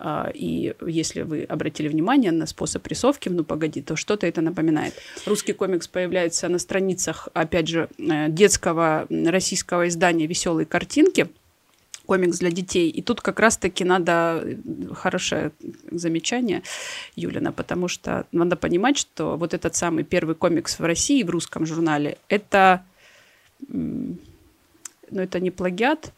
А, 0.00 0.30
и 0.32 0.74
если 0.86 1.22
вы 1.22 1.42
обратили 1.42 1.88
внимание 1.88 2.30
на 2.30 2.46
способ 2.46 2.86
рисовки, 2.86 3.28
ну 3.28 3.44
погоди, 3.44 3.82
то 3.82 3.96
что-то 3.96 4.26
это 4.26 4.40
напоминает. 4.40 4.94
Русский 5.26 5.52
комикс 5.52 5.88
появляется 5.88 6.48
на 6.48 6.58
страницах, 6.58 7.28
опять 7.34 7.66
же, 7.66 7.88
э, 7.98 8.28
детского 8.28 9.06
российского 9.10 9.88
издания 9.88 10.26
«Веселые 10.26 10.66
картинки», 10.66 11.28
комикс 12.08 12.38
для 12.38 12.50
детей. 12.50 12.88
И 12.88 13.02
тут 13.02 13.20
как 13.20 13.40
раз-таки 13.40 13.84
надо 13.84 14.42
э, 14.42 14.94
хорошее 14.94 15.50
замечание 15.90 16.62
Юлина, 17.16 17.52
потому 17.52 17.88
что 17.88 18.24
надо 18.32 18.56
понимать, 18.56 18.96
что 18.96 19.36
вот 19.36 19.52
этот 19.52 19.74
самый 19.74 20.04
первый 20.04 20.34
комикс 20.34 20.78
в 20.78 20.84
России 20.84 21.22
в 21.22 21.30
русском 21.30 21.66
журнале 21.66 22.16
это 22.28 22.82
ну, 23.68 24.16
это 25.10 25.40
не 25.40 25.50
плагиат, 25.50 26.12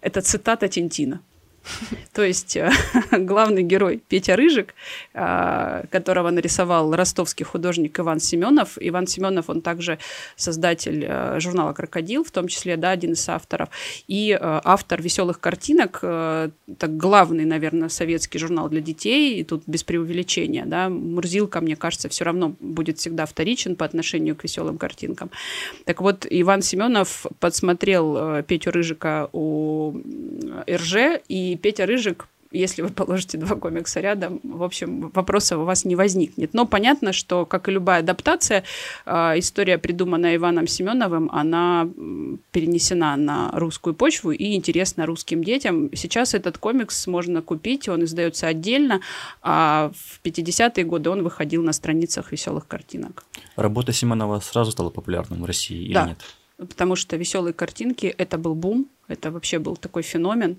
это 0.00 0.20
цитата 0.20 0.68
Тинтина. 0.68 1.20
То 2.12 2.22
есть 2.22 2.56
э, 2.56 2.70
главный 3.10 3.62
герой 3.62 4.02
Петя 4.08 4.36
Рыжик, 4.36 4.74
э, 5.14 5.84
которого 5.90 6.30
нарисовал 6.30 6.94
ростовский 6.94 7.44
художник 7.44 7.98
Иван 7.98 8.20
Семенов. 8.20 8.76
Иван 8.80 9.06
Семенов, 9.06 9.48
он 9.48 9.62
также 9.62 9.98
создатель 10.36 11.04
э, 11.06 11.40
журнала 11.40 11.72
«Крокодил», 11.72 12.24
в 12.24 12.30
том 12.30 12.48
числе, 12.48 12.76
да, 12.76 12.90
один 12.90 13.12
из 13.12 13.28
авторов. 13.28 13.68
И 14.08 14.36
автор 14.40 15.00
«Веселых 15.00 15.40
картинок», 15.40 16.00
так 16.00 16.96
главный, 16.96 17.44
наверное, 17.44 17.88
советский 17.88 18.38
журнал 18.38 18.68
для 18.68 18.80
детей, 18.80 19.40
и 19.40 19.44
тут 19.44 19.62
без 19.66 19.84
преувеличения, 19.84 20.64
да, 20.66 20.88
Мурзилка, 20.88 21.60
мне 21.60 21.76
кажется, 21.76 22.08
все 22.08 22.24
равно 22.24 22.54
будет 22.60 22.98
всегда 22.98 23.26
вторичен 23.26 23.76
по 23.76 23.84
отношению 23.84 24.36
к 24.36 24.44
«Веселым 24.44 24.78
картинкам». 24.78 25.30
Так 25.84 26.00
вот, 26.00 26.26
Иван 26.28 26.62
Семенов 26.62 27.26
подсмотрел 27.38 28.42
Петю 28.42 28.70
Рыжика 28.70 29.28
у 29.32 30.00
РЖ 30.68 31.20
и 31.28 31.51
и 31.52 31.56
Петя 31.56 31.86
Рыжик 31.86 32.26
если 32.52 32.82
вы 32.82 32.90
положите 32.90 33.38
два 33.38 33.56
комикса 33.56 34.00
рядом, 34.00 34.40
в 34.42 34.62
общем, 34.62 35.10
вопросов 35.14 35.60
у 35.60 35.64
вас 35.64 35.84
не 35.84 35.96
возникнет. 35.96 36.54
Но 36.54 36.66
понятно, 36.66 37.12
что, 37.12 37.46
как 37.46 37.68
и 37.68 37.72
любая 37.72 38.00
адаптация, 38.00 38.64
а, 39.06 39.38
история, 39.38 39.78
придуманная 39.78 40.36
Иваном 40.36 40.66
Семеновым, 40.66 41.30
она 41.32 41.88
перенесена 42.52 43.16
на 43.16 43.50
русскую 43.52 43.94
почву 43.94 44.32
и 44.32 44.54
интересна 44.54 45.06
русским 45.06 45.42
детям. 45.42 45.90
Сейчас 45.94 46.34
этот 46.34 46.58
комикс 46.58 47.06
можно 47.06 47.42
купить, 47.42 47.88
он 47.88 48.04
издается 48.04 48.46
отдельно, 48.46 49.00
а 49.42 49.90
в 49.94 50.20
50-е 50.24 50.84
годы 50.84 51.10
он 51.10 51.22
выходил 51.22 51.62
на 51.62 51.72
страницах 51.72 52.32
веселых 52.32 52.66
картинок. 52.66 53.24
Работа 53.56 53.92
Семенова 53.92 54.40
сразу 54.40 54.72
стала 54.72 54.90
популярным 54.90 55.42
в 55.42 55.44
России 55.46 55.82
или 55.84 55.94
да, 55.94 56.08
нет? 56.08 56.18
Потому 56.58 56.96
что 56.96 57.16
веселые 57.16 57.52
картинки 57.52 58.06
это 58.06 58.38
был 58.38 58.54
бум, 58.54 58.86
это 59.08 59.30
вообще 59.30 59.58
был 59.58 59.76
такой 59.76 60.02
феномен. 60.02 60.58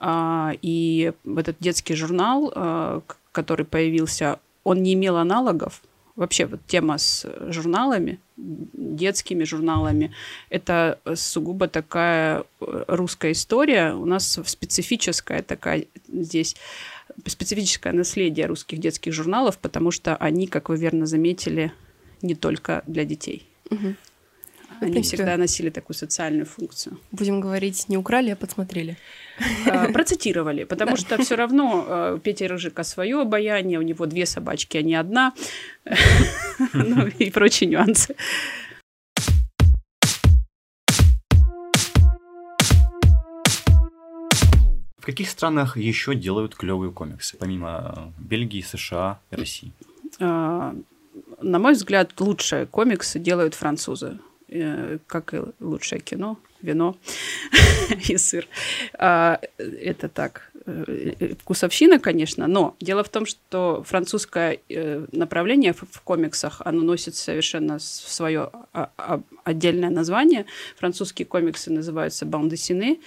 А, 0.00 0.54
и 0.62 1.12
этот 1.36 1.56
детский 1.60 1.94
журнал, 1.94 2.50
а, 2.54 3.02
который 3.32 3.66
появился, 3.66 4.40
он 4.64 4.82
не 4.82 4.94
имел 4.94 5.16
аналогов. 5.16 5.82
Вообще 6.16 6.46
вот 6.46 6.60
тема 6.66 6.98
с 6.98 7.26
журналами, 7.48 8.18
детскими 8.36 9.44
журналами, 9.44 10.12
это 10.48 10.98
сугубо 11.14 11.68
такая 11.68 12.44
э, 12.60 12.84
русская 12.88 13.32
история. 13.32 13.94
У 13.94 14.04
нас 14.04 14.38
специфическая 14.44 15.42
такая 15.42 15.84
здесь 16.08 16.56
специфическое 17.26 17.92
наследие 17.92 18.46
русских 18.46 18.78
детских 18.78 19.12
журналов, 19.12 19.58
потому 19.58 19.90
что 19.90 20.16
они, 20.16 20.46
как 20.46 20.68
вы 20.68 20.76
верно 20.76 21.06
заметили, 21.06 21.72
не 22.22 22.34
только 22.34 22.82
для 22.86 23.04
детей. 23.04 23.46
Угу. 23.70 23.94
Они 24.80 24.92
принципе, 24.92 25.18
всегда 25.18 25.36
носили 25.36 25.68
такую 25.68 25.94
социальную 25.94 26.46
функцию. 26.46 26.98
Будем 27.12 27.40
говорить, 27.40 27.88
не 27.88 27.98
украли, 27.98 28.30
а 28.30 28.36
подсмотрели. 28.36 28.96
А, 29.66 29.92
процитировали, 29.92 30.64
потому 30.64 30.96
что 30.96 31.22
все 31.22 31.34
равно 31.34 31.84
а, 31.86 32.18
Петя 32.18 32.48
Рыжика 32.48 32.82
свое 32.82 33.20
обаяние, 33.20 33.78
у 33.78 33.82
него 33.82 34.06
две 34.06 34.24
собачки, 34.24 34.78
а 34.78 34.82
не 34.82 34.94
одна, 34.94 35.34
ну 36.72 37.06
и 37.06 37.30
прочие 37.30 37.68
нюансы. 37.68 38.16
В 44.96 45.04
каких 45.04 45.28
странах 45.28 45.76
еще 45.76 46.14
делают 46.14 46.54
клевые 46.54 46.92
комиксы, 46.92 47.36
помимо 47.36 48.12
Бельгии, 48.18 48.62
США 48.62 49.20
и 49.30 49.36
России? 49.36 49.72
А, 50.20 50.74
на 51.42 51.58
мой 51.58 51.72
взгляд, 51.72 52.18
лучшие 52.18 52.66
комиксы 52.66 53.18
делают 53.18 53.54
французы. 53.54 54.18
Э, 54.52 54.98
как 55.06 55.32
и 55.32 55.42
лучшее 55.60 56.00
кино, 56.00 56.36
вино 56.60 56.96
и 58.08 58.16
сыр. 58.16 58.48
А, 58.94 59.38
это 59.58 60.08
так, 60.08 60.50
э, 60.66 61.34
вкусовщина, 61.40 62.00
конечно, 62.00 62.48
но 62.48 62.74
дело 62.80 63.04
в 63.04 63.08
том, 63.10 63.26
что 63.26 63.84
французское 63.86 64.58
э, 64.68 65.06
направление 65.12 65.72
в 65.72 66.00
комиксах, 66.00 66.62
оно 66.64 66.82
носит 66.82 67.14
совершенно 67.14 67.78
свое 67.78 68.50
а, 68.72 68.90
а, 68.96 69.20
отдельное 69.44 69.90
название. 69.90 70.46
Французские 70.76 71.26
комиксы 71.26 71.70
называются 71.70 72.26
«бандесины», 72.26 72.98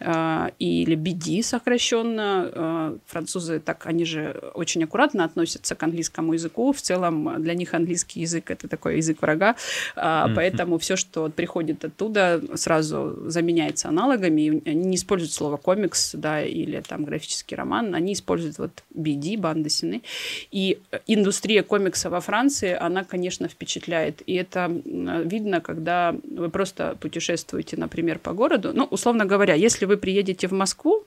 или 0.00 0.96
BD 0.96 1.42
сокращенно. 1.42 2.50
А, 2.54 2.98
французы 3.06 3.60
так, 3.60 3.86
они 3.86 4.04
же 4.04 4.40
очень 4.54 4.84
аккуратно 4.84 5.24
относятся 5.24 5.74
к 5.74 5.82
английскому 5.82 6.34
языку. 6.34 6.72
В 6.72 6.80
целом 6.80 7.42
для 7.42 7.54
них 7.54 7.74
английский 7.74 8.20
язык 8.20 8.50
это 8.50 8.68
такой 8.68 8.96
язык 8.98 9.20
врага, 9.22 9.56
mm-hmm. 9.96 10.34
поэтому 10.34 10.78
все, 10.78 10.96
что 10.96 11.28
приходит 11.28 11.84
оттуда, 11.84 12.40
сразу 12.54 13.18
заменяется 13.26 13.88
аналогами. 13.88 14.62
Они 14.68 14.88
не 14.88 14.96
используют 14.96 15.32
слово 15.32 15.56
комикс, 15.56 16.14
да, 16.14 16.42
или 16.42 16.80
там 16.80 17.04
графический 17.04 17.56
роман, 17.56 17.94
они 17.94 18.12
используют 18.12 18.58
вот 18.58 18.84
BD, 18.94 19.36
бандесины. 19.38 20.02
И 20.50 20.78
индустрия 21.06 21.62
комикса 21.62 22.10
во 22.10 22.20
Франции, 22.20 22.76
она, 22.78 23.04
конечно, 23.04 23.48
впечатляет. 23.48 24.22
И 24.26 24.34
это 24.34 24.70
видно, 24.84 25.60
когда 25.60 26.14
вы 26.30 26.48
просто 26.50 26.96
путешествуете, 27.00 27.76
например, 27.76 28.18
по 28.18 28.32
городу. 28.32 28.72
Ну, 28.74 28.84
условно 28.84 29.24
говоря, 29.24 29.54
если 29.54 29.87
вы 29.88 29.96
приедете 29.96 30.46
в 30.46 30.52
Москву, 30.52 31.04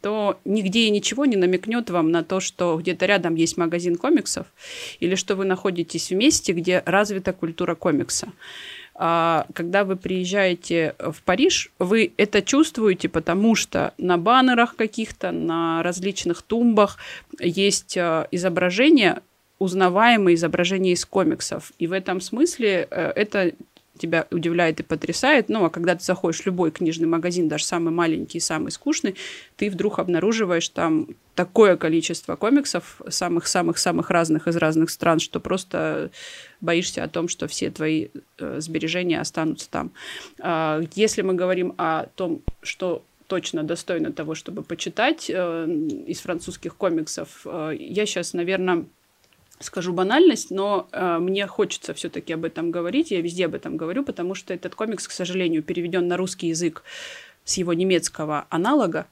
то 0.00 0.38
нигде 0.44 0.86
и 0.86 0.90
ничего 0.90 1.26
не 1.26 1.36
намекнет 1.36 1.90
вам 1.90 2.10
на 2.10 2.22
то, 2.22 2.40
что 2.40 2.76
где-то 2.78 3.06
рядом 3.06 3.34
есть 3.34 3.56
магазин 3.56 3.96
комиксов, 3.96 4.46
или 5.00 5.14
что 5.14 5.34
вы 5.34 5.44
находитесь 5.44 6.10
в 6.10 6.14
месте, 6.14 6.52
где 6.52 6.82
развита 6.86 7.32
культура 7.32 7.74
комикса. 7.74 8.28
А 8.94 9.46
когда 9.54 9.84
вы 9.84 9.96
приезжаете 9.96 10.94
в 10.98 11.22
Париж, 11.22 11.72
вы 11.78 12.12
это 12.18 12.42
чувствуете, 12.42 13.08
потому 13.08 13.54
что 13.54 13.94
на 13.96 14.18
баннерах 14.18 14.76
каких-то, 14.76 15.32
на 15.32 15.82
различных 15.82 16.42
тумбах 16.42 16.98
есть 17.38 17.96
а, 17.96 18.28
изображения, 18.30 19.22
узнаваемые 19.58 20.34
изображения 20.34 20.92
из 20.92 21.06
комиксов. 21.06 21.72
И 21.78 21.86
в 21.86 21.92
этом 21.92 22.20
смысле 22.20 22.88
э, 22.90 23.12
это 23.14 23.52
тебя 24.00 24.26
удивляет 24.30 24.80
и 24.80 24.82
потрясает. 24.82 25.48
Ну, 25.48 25.64
а 25.64 25.70
когда 25.70 25.94
ты 25.94 26.04
заходишь 26.04 26.40
в 26.40 26.46
любой 26.46 26.70
книжный 26.70 27.06
магазин, 27.06 27.48
даже 27.48 27.64
самый 27.64 27.92
маленький, 27.92 28.40
самый 28.40 28.70
скучный, 28.70 29.14
ты 29.56 29.70
вдруг 29.70 29.98
обнаруживаешь 29.98 30.68
там 30.70 31.08
такое 31.34 31.76
количество 31.76 32.36
комиксов 32.36 33.00
самых-самых-самых 33.08 34.10
разных 34.10 34.48
из 34.48 34.56
разных 34.56 34.90
стран, 34.90 35.20
что 35.20 35.40
просто 35.40 36.10
боишься 36.60 37.04
о 37.04 37.08
том, 37.08 37.28
что 37.28 37.46
все 37.46 37.70
твои 37.70 38.08
э, 38.38 38.60
сбережения 38.60 39.20
останутся 39.20 39.70
там. 39.70 39.92
Э, 40.38 40.82
если 40.94 41.22
мы 41.22 41.34
говорим 41.34 41.74
о 41.78 42.06
том, 42.14 42.42
что 42.62 43.04
точно 43.30 43.62
достойно 43.62 44.12
того, 44.12 44.34
чтобы 44.34 44.62
почитать 44.62 45.30
э, 45.30 45.66
из 46.06 46.20
французских 46.20 46.76
комиксов, 46.76 47.42
э, 47.44 47.76
я 47.78 48.04
сейчас, 48.04 48.34
наверное, 48.34 48.84
скажу 49.60 49.92
банальность, 49.92 50.50
но 50.50 50.88
э, 50.90 51.18
мне 51.18 51.46
хочется 51.46 51.94
все-таки 51.94 52.32
об 52.32 52.44
этом 52.44 52.70
говорить. 52.70 53.10
Я 53.10 53.20
везде 53.20 53.46
об 53.46 53.54
этом 53.54 53.76
говорю, 53.76 54.02
потому 54.02 54.34
что 54.34 54.54
этот 54.54 54.74
комикс, 54.74 55.06
к 55.06 55.12
сожалению, 55.12 55.62
переведен 55.62 56.08
на 56.08 56.16
русский 56.16 56.48
язык 56.48 56.82
с 57.44 57.56
его 57.58 57.72
немецкого 57.74 58.46
аналога. 58.48 59.06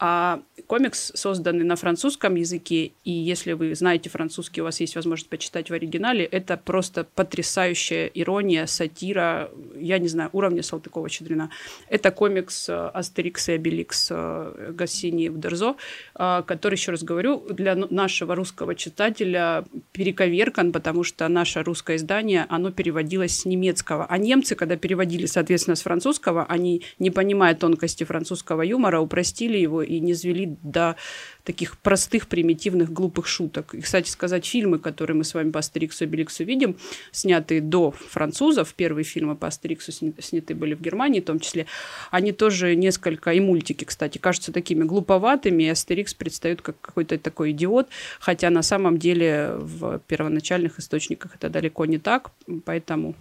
А 0.00 0.42
комикс 0.68 1.10
созданный 1.16 1.64
на 1.64 1.74
французском 1.74 2.36
языке, 2.36 2.92
и 3.02 3.10
если 3.10 3.52
вы 3.52 3.74
знаете 3.74 4.08
французский, 4.08 4.60
у 4.60 4.64
вас 4.64 4.78
есть 4.78 4.94
возможность 4.94 5.28
почитать 5.28 5.70
в 5.70 5.74
оригинале, 5.74 6.24
это 6.24 6.56
просто 6.56 7.02
потрясающая 7.02 8.06
ирония, 8.06 8.66
сатира, 8.66 9.50
я 9.76 9.98
не 9.98 10.06
знаю, 10.06 10.30
уровня 10.32 10.62
Салтыкова-Щедрина. 10.62 11.50
Это 11.88 12.12
комикс 12.12 12.68
э, 12.68 12.90
«Астерикс 12.94 13.48
и 13.48 13.52
Обеликс» 13.52 14.08
э, 14.10 14.72
Гассини 14.72 15.30
в 15.30 15.40
Дерзо, 15.40 15.74
э, 16.14 16.42
который, 16.46 16.74
еще 16.74 16.92
раз 16.92 17.02
говорю, 17.02 17.44
для 17.50 17.74
нашего 17.74 18.36
русского 18.36 18.76
читателя 18.76 19.64
перековеркан, 19.90 20.70
потому 20.70 21.02
что 21.02 21.26
наше 21.26 21.64
русское 21.64 21.96
издание, 21.96 22.46
оно 22.48 22.70
переводилось 22.70 23.40
с 23.40 23.44
немецкого. 23.46 24.06
А 24.08 24.16
немцы, 24.16 24.54
когда 24.54 24.76
переводили, 24.76 25.26
соответственно, 25.26 25.74
с 25.74 25.82
французского, 25.82 26.44
они, 26.44 26.82
не 27.00 27.10
понимая 27.10 27.56
тонкости 27.56 28.04
французского 28.04 28.62
юмора, 28.62 29.00
упростили 29.00 29.58
его 29.58 29.87
и 29.88 30.00
не 30.00 30.14
звели 30.14 30.56
до 30.62 30.96
таких 31.44 31.78
простых, 31.78 32.28
примитивных, 32.28 32.92
глупых 32.92 33.26
шуток. 33.26 33.74
И, 33.74 33.80
кстати 33.80 34.10
сказать, 34.10 34.44
фильмы, 34.44 34.78
которые 34.78 35.16
мы 35.16 35.24
с 35.24 35.34
вами 35.34 35.50
по 35.50 35.60
Астериксу 35.60 36.04
и 36.04 36.06
Беликсу 36.06 36.44
видим, 36.44 36.76
снятые 37.10 37.60
до 37.60 37.90
французов, 37.90 38.74
первые 38.74 39.04
фильмы 39.04 39.34
по 39.34 39.46
Астериксу 39.46 39.92
сняты 39.92 40.54
были 40.54 40.74
в 40.74 40.80
Германии 40.80 41.20
в 41.20 41.24
том 41.24 41.40
числе, 41.40 41.66
они 42.10 42.32
тоже 42.32 42.76
несколько, 42.76 43.32
и 43.32 43.40
мультики, 43.40 43.84
кстати, 43.84 44.18
кажутся 44.18 44.52
такими 44.52 44.84
глуповатыми, 44.84 45.62
и 45.64 45.68
Астерикс 45.68 46.14
предстает 46.14 46.60
как 46.60 46.80
какой-то 46.80 47.18
такой 47.18 47.52
идиот, 47.52 47.88
хотя 48.20 48.50
на 48.50 48.62
самом 48.62 48.98
деле 48.98 49.52
в 49.56 50.00
первоначальных 50.06 50.78
источниках 50.78 51.34
это 51.34 51.48
далеко 51.48 51.86
не 51.86 51.98
так, 51.98 52.30
поэтому 52.64 53.14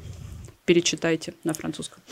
перечитайте 0.67 1.33
на 1.45 1.53
французском. 1.53 2.03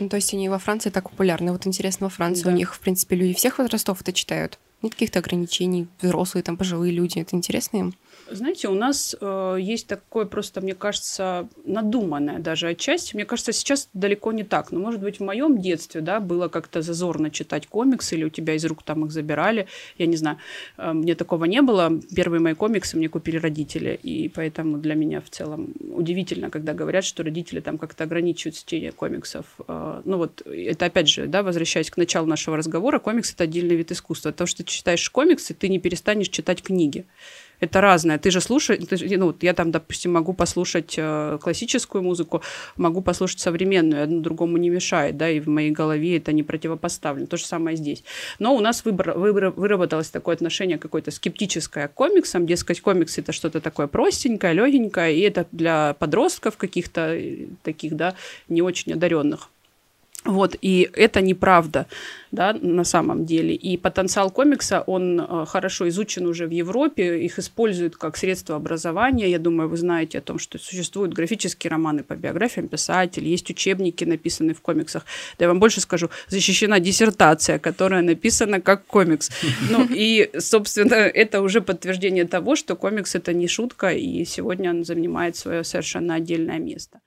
Ну, 0.00 0.08
то 0.08 0.16
есть 0.16 0.32
они 0.34 0.48
во 0.48 0.58
Франции 0.58 0.90
так 0.90 1.10
популярны. 1.10 1.52
Вот 1.52 1.66
интересно, 1.66 2.06
во 2.06 2.10
Франции 2.10 2.44
да. 2.44 2.50
у 2.50 2.52
них, 2.52 2.74
в 2.74 2.80
принципе, 2.80 3.14
люди 3.14 3.34
всех 3.34 3.58
возрастов 3.58 4.00
это 4.00 4.12
читают? 4.12 4.58
Нет 4.82 4.94
каких-то 4.94 5.18
ограничений, 5.20 5.86
взрослые, 6.00 6.42
там, 6.42 6.56
пожилые 6.56 6.92
люди. 6.92 7.18
Это 7.18 7.36
интересно 7.36 7.76
им? 7.76 7.94
Знаете, 8.30 8.68
у 8.68 8.74
нас 8.74 9.14
э, 9.20 9.58
есть 9.60 9.86
такое 9.86 10.24
просто, 10.24 10.60
мне 10.62 10.74
кажется, 10.74 11.46
надуманное 11.64 12.38
даже 12.38 12.68
отчасти. 12.68 13.14
Мне 13.14 13.26
кажется, 13.26 13.52
сейчас 13.52 13.90
далеко 13.92 14.32
не 14.32 14.44
так. 14.44 14.72
Но, 14.72 14.80
может 14.80 15.00
быть, 15.00 15.18
в 15.18 15.22
моем 15.22 15.58
детстве, 15.58 16.00
да, 16.00 16.20
было 16.20 16.48
как-то 16.48 16.80
зазорно 16.80 17.30
читать 17.30 17.66
комиксы, 17.66 18.14
или 18.14 18.24
у 18.24 18.30
тебя 18.30 18.54
из 18.54 18.64
рук 18.64 18.82
там 18.82 19.04
их 19.04 19.12
забирали. 19.12 19.66
Я 19.98 20.06
не 20.06 20.16
знаю. 20.16 20.38
Э, 20.78 20.92
мне 20.92 21.14
такого 21.14 21.44
не 21.44 21.60
было. 21.60 22.00
Первые 22.14 22.40
мои 22.40 22.54
комиксы 22.54 22.96
мне 22.96 23.10
купили 23.10 23.36
родители. 23.36 23.98
И 24.02 24.28
поэтому 24.28 24.78
для 24.78 24.94
меня 24.94 25.20
в 25.20 25.28
целом 25.28 25.74
удивительно, 25.80 26.48
когда 26.48 26.72
говорят, 26.72 27.04
что 27.04 27.22
родители 27.22 27.60
там 27.60 27.76
как-то 27.76 28.04
ограничивают 28.04 28.56
чтение 28.56 28.92
комиксов. 28.92 29.44
Э, 29.68 30.00
ну 30.04 30.16
вот, 30.16 30.40
это 30.46 30.86
опять 30.86 31.08
же, 31.08 31.26
да, 31.26 31.42
возвращаясь 31.42 31.90
к 31.90 31.98
началу 31.98 32.26
нашего 32.26 32.56
разговора, 32.56 32.98
комикс– 33.00 33.32
это 33.34 33.44
отдельный 33.44 33.76
вид 33.76 33.92
искусства. 33.92 34.32
То, 34.32 34.46
что 34.46 34.64
ты 34.64 34.70
читаешь 34.70 35.10
комиксы, 35.10 35.52
ты 35.52 35.68
не 35.68 35.78
перестанешь 35.78 36.28
читать 36.28 36.62
книги 36.62 37.04
это 37.60 37.80
разное. 37.80 38.18
Ты 38.18 38.30
же 38.30 38.40
слушаешь, 38.40 38.84
ты, 38.86 39.18
ну, 39.18 39.34
я 39.40 39.54
там, 39.54 39.70
допустим, 39.70 40.12
могу 40.12 40.32
послушать 40.32 40.94
э, 40.96 41.38
классическую 41.40 42.02
музыку, 42.02 42.42
могу 42.76 43.00
послушать 43.00 43.40
современную, 43.40 44.04
одно 44.04 44.20
другому 44.20 44.56
не 44.56 44.70
мешает, 44.70 45.16
да, 45.16 45.28
и 45.30 45.40
в 45.40 45.48
моей 45.48 45.70
голове 45.70 46.16
это 46.18 46.32
не 46.32 46.42
противопоставлено. 46.42 47.26
То 47.26 47.36
же 47.36 47.44
самое 47.44 47.76
здесь. 47.76 48.04
Но 48.38 48.54
у 48.54 48.60
нас 48.60 48.84
выбор, 48.84 49.16
выбор, 49.16 49.50
выработалось 49.50 50.10
такое 50.10 50.34
отношение 50.34 50.78
какое-то 50.78 51.10
скептическое 51.10 51.88
к 51.88 51.94
комиксам, 51.94 52.46
дескать, 52.46 52.80
комиксы 52.80 53.20
это 53.20 53.32
что-то 53.32 53.60
такое 53.60 53.86
простенькое, 53.86 54.52
легенькое, 54.52 55.16
и 55.16 55.20
это 55.20 55.46
для 55.52 55.94
подростков 55.98 56.56
каких-то 56.56 57.14
э, 57.14 57.46
таких, 57.62 57.94
да, 57.94 58.14
не 58.48 58.62
очень 58.62 58.92
одаренных. 58.92 59.48
Вот, 60.24 60.56
и 60.62 60.88
это 60.94 61.20
неправда, 61.20 61.86
да, 62.32 62.54
на 62.54 62.84
самом 62.84 63.26
деле. 63.26 63.54
И 63.54 63.76
потенциал 63.76 64.30
комикса, 64.30 64.80
он 64.80 65.20
э, 65.20 65.44
хорошо 65.46 65.86
изучен 65.90 66.26
уже 66.26 66.46
в 66.46 66.50
Европе, 66.50 67.20
их 67.20 67.38
используют 67.38 67.96
как 67.96 68.16
средство 68.16 68.56
образования. 68.56 69.30
Я 69.30 69.38
думаю, 69.38 69.68
вы 69.68 69.76
знаете 69.76 70.18
о 70.18 70.20
том, 70.22 70.38
что 70.38 70.58
существуют 70.58 71.12
графические 71.12 71.70
романы 71.70 72.02
по 72.02 72.16
биографиям 72.16 72.68
писателей, 72.68 73.32
есть 73.32 73.50
учебники, 73.50 74.04
написанные 74.04 74.54
в 74.54 74.62
комиксах. 74.62 75.04
Да 75.38 75.44
я 75.44 75.48
вам 75.48 75.60
больше 75.60 75.82
скажу, 75.82 76.08
защищена 76.28 76.80
диссертация, 76.80 77.58
которая 77.58 78.00
написана 78.00 78.62
как 78.62 78.86
комикс. 78.86 79.30
Ну, 79.70 79.86
и, 79.90 80.30
собственно, 80.38 80.94
это 80.94 81.42
уже 81.42 81.60
подтверждение 81.60 82.24
того, 82.24 82.56
что 82.56 82.76
комикс— 82.76 83.14
это 83.16 83.34
не 83.34 83.46
шутка, 83.46 83.90
и 83.90 84.24
сегодня 84.24 84.70
он 84.70 84.84
занимает 84.84 85.36
свое 85.36 85.64
совершенно 85.64 86.14
отдельное 86.14 86.58
место. 86.58 87.00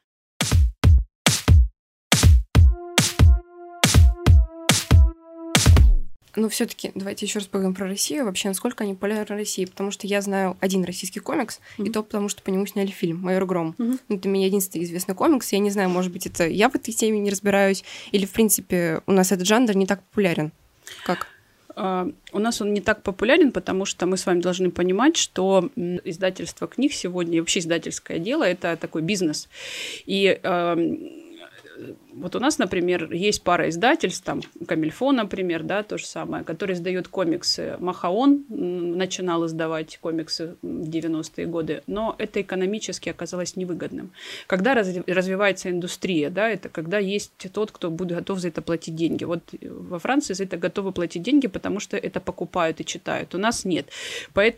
Ну, 6.37 6.49
все-таки 6.49 6.91
давайте 6.93 7.25
еще 7.25 7.39
раз 7.39 7.47
поговорим 7.47 7.73
про 7.73 7.87
Россию. 7.87 8.25
Вообще, 8.25 8.47
насколько 8.49 8.83
они 8.83 8.93
популярны 8.93 9.25
в 9.25 9.29
России? 9.31 9.65
Потому 9.65 9.89
что 9.89 10.05
я 10.05 10.21
знаю 10.21 10.55
один 10.59 10.83
российский 10.83 11.19
комикс, 11.19 11.59
mm-hmm. 11.77 11.87
и 11.87 11.89
то 11.89 12.03
потому, 12.03 12.29
что 12.29 12.43
по 12.43 12.51
нему 12.51 12.67
сняли 12.67 12.91
фильм 12.91 13.17
«Майор 13.17 13.47
Гром». 13.47 13.73
Mm-hmm. 13.79 13.99
Это 14.09 14.29
меня 14.29 14.45
единственный 14.45 14.83
известный 14.83 15.15
комикс. 15.15 15.51
Я 15.51 15.57
не 15.57 15.71
знаю, 15.71 15.89
может 15.89 16.11
быть, 16.11 16.27
это 16.27 16.47
я 16.47 16.69
в 16.69 16.75
этой 16.75 16.93
теме 16.93 17.17
не 17.17 17.31
разбираюсь, 17.31 17.83
или, 18.11 18.27
в 18.27 18.31
принципе, 18.33 19.01
у 19.07 19.13
нас 19.13 19.31
этот 19.31 19.47
жанр 19.47 19.75
не 19.75 19.87
так 19.87 20.03
популярен. 20.03 20.51
Как? 21.05 21.27
Uh, 21.75 22.13
у 22.31 22.39
нас 22.39 22.61
он 22.61 22.71
не 22.71 22.81
так 22.81 23.01
популярен, 23.01 23.51
потому 23.51 23.85
что 23.85 24.05
мы 24.05 24.15
с 24.17 24.25
вами 24.27 24.39
должны 24.39 24.69
понимать, 24.69 25.17
что 25.17 25.71
издательство 25.75 26.67
книг 26.67 26.93
сегодня, 26.93 27.37
и 27.37 27.39
вообще 27.39 27.59
издательское 27.59 28.19
дело, 28.19 28.43
это 28.43 28.77
такой 28.77 29.01
бизнес. 29.01 29.49
И 30.05 30.39
uh, 30.43 31.26
вот 32.13 32.35
у 32.35 32.39
нас, 32.39 32.57
например, 32.57 33.11
есть 33.11 33.43
пара 33.43 33.69
издательств, 33.69 34.23
там 34.23 34.41
Камильфо, 34.67 35.11
например, 35.11 35.63
да, 35.63 35.83
то 35.83 35.97
же 35.97 36.05
самое, 36.05 36.43
который 36.43 36.73
издает 36.73 37.07
комиксы. 37.07 37.75
Махаон 37.79 38.45
начинал 38.49 39.45
издавать 39.45 39.97
комиксы 39.99 40.55
в 40.61 40.89
90-е 40.89 41.45
годы, 41.45 41.83
но 41.87 42.15
это 42.17 42.41
экономически 42.41 43.09
оказалось 43.09 43.55
невыгодным. 43.55 44.11
Когда 44.47 44.73
развивается 44.73 45.69
индустрия, 45.69 46.29
да, 46.29 46.49
это 46.49 46.69
когда 46.69 46.97
есть 46.97 47.31
тот, 47.53 47.71
кто 47.71 47.91
будет 47.91 48.17
готов 48.17 48.39
за 48.39 48.47
это 48.47 48.61
платить 48.61 48.95
деньги. 48.95 49.23
Вот 49.23 49.41
во 49.61 49.99
Франции 49.99 50.33
за 50.33 50.45
это 50.45 50.57
готовы 50.57 50.91
платить 50.91 51.21
деньги, 51.21 51.47
потому 51.47 51.79
что 51.79 51.95
это 51.97 52.19
покупают 52.19 52.81
и 52.81 52.85
читают. 52.85 53.35
У 53.35 53.37
нас 53.37 53.65
нет. 53.65 53.89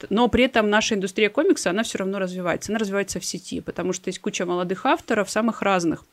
Но 0.10 0.28
при 0.30 0.46
этом 0.46 0.70
наша 0.70 0.96
индустрия 0.96 1.30
комикса, 1.30 1.72
она 1.72 1.84
все 1.84 1.98
равно 1.98 2.20
развивается. 2.20 2.72
Она 2.72 2.80
развивается 2.80 3.20
в 3.20 3.26
сети, 3.26 3.60
потому 3.60 3.94
что 3.94 4.10
есть 4.10 4.20
куча 4.20 4.46
молодых 4.46 4.86
авторов, 4.86 5.30
самых 5.30 5.62
разных 5.62 6.06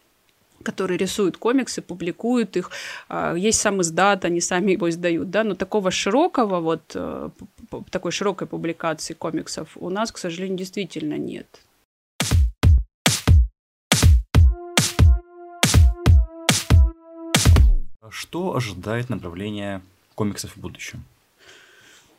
которые 0.67 0.99
рисуют 0.99 1.37
комиксы, 1.37 1.81
публикуют 1.81 2.57
их. 2.57 2.71
А, 3.09 3.35
есть 3.35 3.61
сам 3.61 3.81
издат, 3.81 4.25
они 4.25 4.41
сами 4.41 4.73
его 4.73 4.89
издают, 4.91 5.31
да, 5.31 5.45
но 5.45 5.55
такого 5.55 5.93
широкого 5.93 6.61
вот, 6.61 6.83
э, 6.95 7.31
такой 7.91 8.11
широкой 8.11 8.49
публикации 8.49 9.15
комиксов 9.15 9.69
у 9.77 9.91
нас, 9.91 10.11
к 10.11 10.19
сожалению, 10.19 10.59
действительно 10.59 11.17
нет. 11.19 11.47
Что 18.11 18.57
ожидает 18.57 19.09
направление 19.09 19.83
комиксов 20.17 20.57
в 20.57 20.61
будущем? 20.61 21.05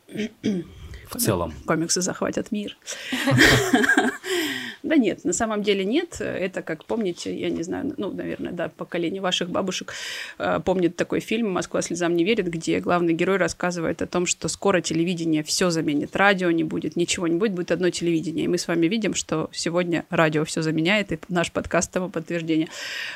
В 0.08 1.18
целом. 1.18 1.52
Комиксы 1.66 2.00
захватят 2.00 2.50
мир. 2.50 2.76
Да 4.88 4.96
нет, 4.96 5.22
на 5.24 5.34
самом 5.34 5.62
деле 5.62 5.84
нет. 5.84 6.18
Это, 6.18 6.62
как 6.62 6.86
помните, 6.86 7.38
я 7.38 7.50
не 7.50 7.62
знаю, 7.62 7.92
ну, 7.98 8.10
наверное, 8.10 8.52
да, 8.52 8.70
поколение 8.70 9.20
ваших 9.20 9.50
бабушек 9.50 9.92
э, 10.38 10.60
помнит 10.64 10.96
такой 10.96 11.20
фильм 11.20 11.50
«Москва 11.50 11.82
слезам 11.82 12.16
не 12.16 12.24
верит», 12.24 12.48
где 12.48 12.80
главный 12.80 13.12
герой 13.12 13.36
рассказывает 13.36 14.00
о 14.00 14.06
том, 14.06 14.24
что 14.24 14.48
скоро 14.48 14.80
телевидение 14.80 15.42
все 15.42 15.68
заменит. 15.68 16.16
Радио 16.16 16.50
не 16.50 16.64
будет, 16.64 16.96
ничего 16.96 17.28
не 17.28 17.36
будет, 17.36 17.52
будет 17.52 17.70
одно 17.70 17.90
телевидение. 17.90 18.46
И 18.46 18.48
мы 18.48 18.56
с 18.56 18.66
вами 18.66 18.86
видим, 18.86 19.12
что 19.12 19.50
сегодня 19.52 20.06
радио 20.08 20.46
все 20.46 20.62
заменяет, 20.62 21.12
и 21.12 21.18
наш 21.28 21.52
подкаст 21.52 21.92
тому 21.92 22.08
подтверждение. 22.08 22.68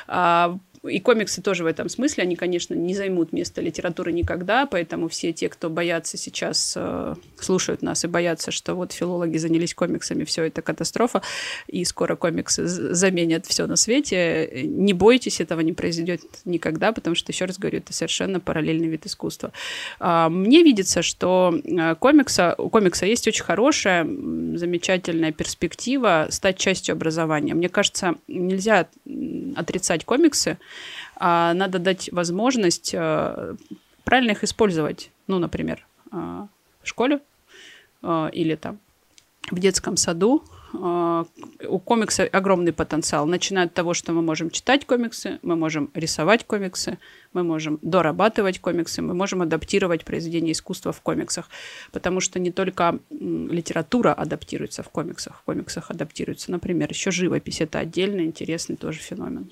А, 0.07 0.59
и 0.83 0.99
комиксы 0.99 1.41
тоже 1.41 1.63
в 1.63 1.67
этом 1.67 1.87
смысле, 1.87 2.23
они, 2.23 2.35
конечно, 2.35 2.73
не 2.73 2.93
займут 2.93 3.31
место 3.31 3.61
литературы 3.61 4.11
никогда, 4.11 4.65
поэтому 4.65 5.07
все 5.07 5.31
те, 5.31 5.47
кто 5.47 5.69
боятся 5.69 6.17
сейчас, 6.17 6.73
э, 6.75 7.15
слушают 7.39 7.81
нас 7.81 8.03
и 8.03 8.07
боятся, 8.07 8.51
что 8.51 8.75
вот 8.75 8.91
филологи 8.91 9.37
занялись 9.37 9.73
комиксами, 9.73 10.25
все 10.25 10.43
это 10.43 10.61
катастрофа, 10.61 11.21
и 11.67 11.85
скоро 11.85 12.15
комиксы 12.15 12.65
заменят 12.65 13.45
все 13.45 13.65
на 13.65 13.77
свете, 13.77 14.63
не 14.65 14.91
бойтесь, 14.93 15.39
этого 15.39 15.61
не 15.61 15.71
произойдет 15.71 16.21
никогда, 16.43 16.91
потому 16.91 17.15
что, 17.15 17.31
еще 17.31 17.45
раз 17.45 17.57
говорю, 17.57 17.77
это 17.77 17.93
совершенно 17.93 18.41
параллельный 18.41 18.87
вид 18.87 19.05
искусства. 19.05 19.53
А, 19.99 20.27
мне 20.29 20.63
видится, 20.63 21.01
что 21.01 21.57
э, 21.63 21.95
комикса, 21.95 22.55
у 22.57 22.69
комикса 22.69 23.05
есть 23.05 23.25
очень 23.27 23.43
хорошая, 23.43 24.03
замечательная 24.03 25.31
перспектива 25.31 26.27
стать 26.29 26.57
частью 26.57 26.93
образования. 26.93 27.53
Мне 27.53 27.69
кажется, 27.69 28.15
нельзя 28.27 28.87
отрицать 29.55 30.03
комиксы, 30.03 30.57
а 31.15 31.53
надо 31.53 31.79
дать 31.79 32.11
возможность 32.11 32.93
э, 32.93 33.55
правильно 34.03 34.31
их 34.31 34.43
использовать. 34.43 35.11
Ну, 35.27 35.39
например, 35.39 35.85
э, 36.11 36.15
в 36.15 36.87
школе 36.87 37.19
э, 38.01 38.29
или 38.33 38.55
там 38.55 38.79
в 39.51 39.59
детском 39.59 39.97
саду, 39.97 40.43
А, 40.75 41.25
у 41.67 41.79
комикса 41.79 42.23
огромный 42.23 42.73
потенциал. 42.73 43.25
Начиная 43.27 43.65
от 43.65 43.73
того, 43.73 43.93
что 43.93 44.11
мы 44.11 44.21
можем 44.21 44.49
читать 44.49 44.85
комиксы, 44.85 45.39
мы 45.43 45.55
можем 45.55 45.91
рисовать 45.93 46.45
комиксы, 46.45 46.97
мы 47.33 47.43
можем 47.43 47.77
дорабатывать 47.81 48.59
комиксы, 48.59 49.01
мы 49.01 49.13
можем 49.13 49.41
адаптировать 49.41 50.03
произведения 50.03 50.51
искусства 50.51 50.91
в 50.91 51.01
комиксах. 51.01 51.49
Потому 51.91 52.19
что 52.19 52.39
не 52.39 52.51
только 52.51 52.99
литература 53.11 54.13
адаптируется 54.13 54.81
в 54.81 54.89
комиксах, 54.89 55.39
в 55.39 55.43
комиксах 55.43 55.91
адаптируется, 55.91 56.51
например, 56.51 56.89
еще 56.89 57.11
живопись. 57.11 57.61
Это 57.61 57.79
отдельный 57.79 58.25
интересный 58.25 58.75
тоже 58.75 58.99
феномен. 58.99 59.51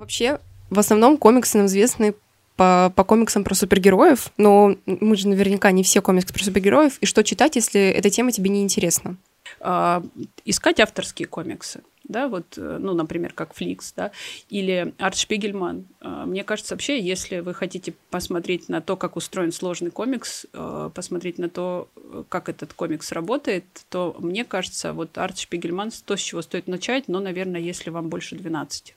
Вообще, 0.00 0.40
в 0.70 0.78
основном 0.78 1.16
комиксы 1.16 1.56
нам 1.58 1.66
известны 1.66 2.14
по, 2.56 2.92
по 2.94 3.04
комиксам 3.04 3.44
про 3.44 3.54
супергероев, 3.54 4.32
но 4.36 4.76
мы 4.86 5.16
же 5.16 5.28
наверняка 5.28 5.70
не 5.70 5.82
все 5.82 6.02
комиксы 6.02 6.34
про 6.34 6.42
супергероев. 6.42 6.98
И 6.98 7.06
что 7.06 7.22
читать, 7.22 7.56
если 7.56 7.80
эта 7.80 8.10
тема 8.10 8.32
тебе 8.32 8.50
не 8.50 8.62
интересна? 8.62 9.16
А, 9.60 10.02
искать 10.44 10.80
авторские 10.80 11.28
комиксы 11.28 11.82
да, 12.10 12.28
вот, 12.28 12.58
э, 12.58 12.78
ну, 12.80 12.92
например, 12.92 13.32
как 13.32 13.54
Фликс, 13.54 13.92
да, 13.92 14.10
или 14.48 14.92
Арт 14.98 15.16
Шпигельман. 15.16 15.86
А, 16.00 16.26
мне 16.26 16.42
кажется, 16.42 16.74
вообще, 16.74 17.00
если 17.00 17.38
вы 17.38 17.54
хотите 17.54 17.94
посмотреть 18.10 18.68
на 18.68 18.80
то, 18.80 18.96
как 18.96 19.16
устроен 19.16 19.52
сложный 19.52 19.90
комикс, 19.90 20.46
э, 20.52 20.90
посмотреть 20.92 21.38
на 21.38 21.48
то, 21.48 21.88
как 22.28 22.48
этот 22.48 22.72
комикс 22.74 23.12
работает, 23.12 23.64
то 23.88 24.16
мне 24.18 24.44
кажется, 24.44 24.92
вот 24.92 25.16
Арт 25.16 25.38
Шпигельман 25.38 25.92
то, 26.04 26.16
с 26.16 26.20
чего 26.20 26.42
стоит 26.42 26.66
начать, 26.66 27.06
но, 27.06 27.20
наверное, 27.20 27.60
если 27.60 27.90
вам 27.90 28.08
больше 28.08 28.34
12. 28.34 28.94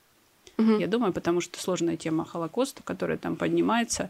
Угу. 0.58 0.78
Я 0.78 0.88
думаю, 0.88 1.14
потому 1.14 1.42
что 1.42 1.60
сложная 1.60 1.98
тема 1.98 2.26
Холокоста, 2.26 2.84
которая 2.84 3.18
там 3.18 3.36
поднимается, 3.36 4.10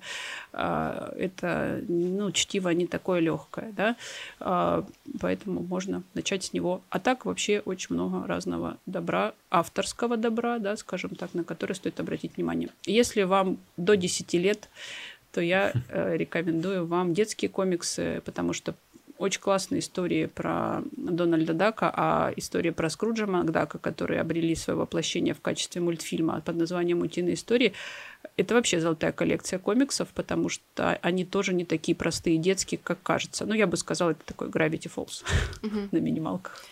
а, 0.52 1.14
это 1.18 1.82
ну, 1.88 2.32
чтиво 2.32 2.70
не 2.70 2.86
такое 2.86 3.20
легкое, 3.20 3.72
да, 3.72 3.96
а, 4.40 4.86
поэтому 5.20 5.62
можно 5.62 6.04
начать 6.14 6.44
с 6.44 6.54
него. 6.54 6.82
А 6.90 7.00
так 7.00 7.26
вообще 7.26 7.62
очень 7.66 7.96
много 7.96 8.28
разного 8.28 8.78
добра, 8.86 9.34
авторского 9.50 10.18
добра, 10.18 10.60
да, 10.60 10.76
скажем 10.76 11.16
так, 11.16 11.34
на 11.34 11.44
который 11.44 11.74
стоит 11.74 12.00
обратить 12.00 12.36
внимание. 12.36 12.70
Если 12.86 13.24
вам 13.24 13.58
до 13.78 13.96
10 13.96 14.34
лет, 14.34 14.70
то 15.32 15.42
я 15.42 15.74
э, 15.90 16.16
рекомендую 16.16 16.86
вам 16.86 17.14
детские 17.14 17.50
комиксы, 17.50 18.22
потому 18.24 18.54
что 18.54 18.76
очень 19.24 19.42
классные 19.42 19.80
истории 19.80 20.26
про 20.26 20.82
Дональда 20.98 21.54
Дака, 21.54 21.92
а 21.96 22.34
история 22.36 22.74
про 22.74 22.90
Скруджа 22.90 23.26
Макдака, 23.26 23.78
которые 23.80 24.20
обрели 24.20 24.54
свое 24.54 24.78
воплощение 24.78 25.34
в 25.34 25.40
качестве 25.40 25.82
мультфильма 25.82 26.42
под 26.42 26.58
названием 26.58 27.02
«Утиные 27.02 27.36
истории», 27.36 27.74
это 28.36 28.54
вообще 28.56 28.80
золотая 28.80 29.12
коллекция 29.12 29.60
комиксов, 29.60 30.10
потому 30.14 30.50
что 30.50 31.00
они 31.02 31.24
тоже 31.24 31.54
не 31.54 31.66
такие 31.66 31.96
простые 31.96 32.38
детские, 32.38 32.80
как 32.84 33.02
кажется. 33.02 33.46
Ну, 33.46 33.54
я 33.54 33.68
бы 33.68 33.78
сказала, 33.78 34.12
это 34.12 34.26
такой 34.26 34.50
Gravity 34.50 34.92
Falls 34.94 35.24
на 35.92 35.98
минималках. 35.98 36.64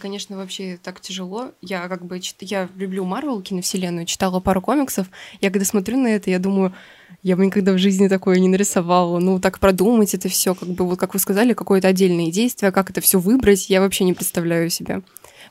Конечно, 0.00 0.36
вообще 0.36 0.78
так 0.82 1.00
тяжело. 1.00 1.52
Я 1.60 1.88
как 1.88 2.04
бы 2.04 2.20
я 2.40 2.68
люблю 2.76 3.04
Марвел 3.04 3.42
киновселенную, 3.42 4.06
читала 4.06 4.40
пару 4.40 4.60
комиксов. 4.60 5.06
Я 5.40 5.50
когда 5.50 5.64
смотрю 5.64 5.98
на 5.98 6.08
это, 6.08 6.30
я 6.30 6.38
думаю, 6.38 6.74
я 7.22 7.36
бы 7.36 7.46
никогда 7.46 7.72
в 7.72 7.78
жизни 7.78 8.08
такое 8.08 8.38
не 8.38 8.48
нарисовала. 8.48 9.18
Ну, 9.18 9.40
так 9.40 9.58
продумать 9.58 10.14
это 10.14 10.28
все, 10.28 10.54
как 10.54 10.68
бы, 10.68 10.86
вот 10.86 10.98
как 10.98 11.14
вы 11.14 11.20
сказали, 11.20 11.54
какое-то 11.54 11.88
отдельное 11.88 12.30
действие, 12.30 12.70
как 12.72 12.90
это 12.90 13.00
все 13.00 13.18
выбрать, 13.18 13.70
я 13.70 13.80
вообще 13.80 14.04
не 14.04 14.12
представляю 14.12 14.70
себе. 14.70 15.02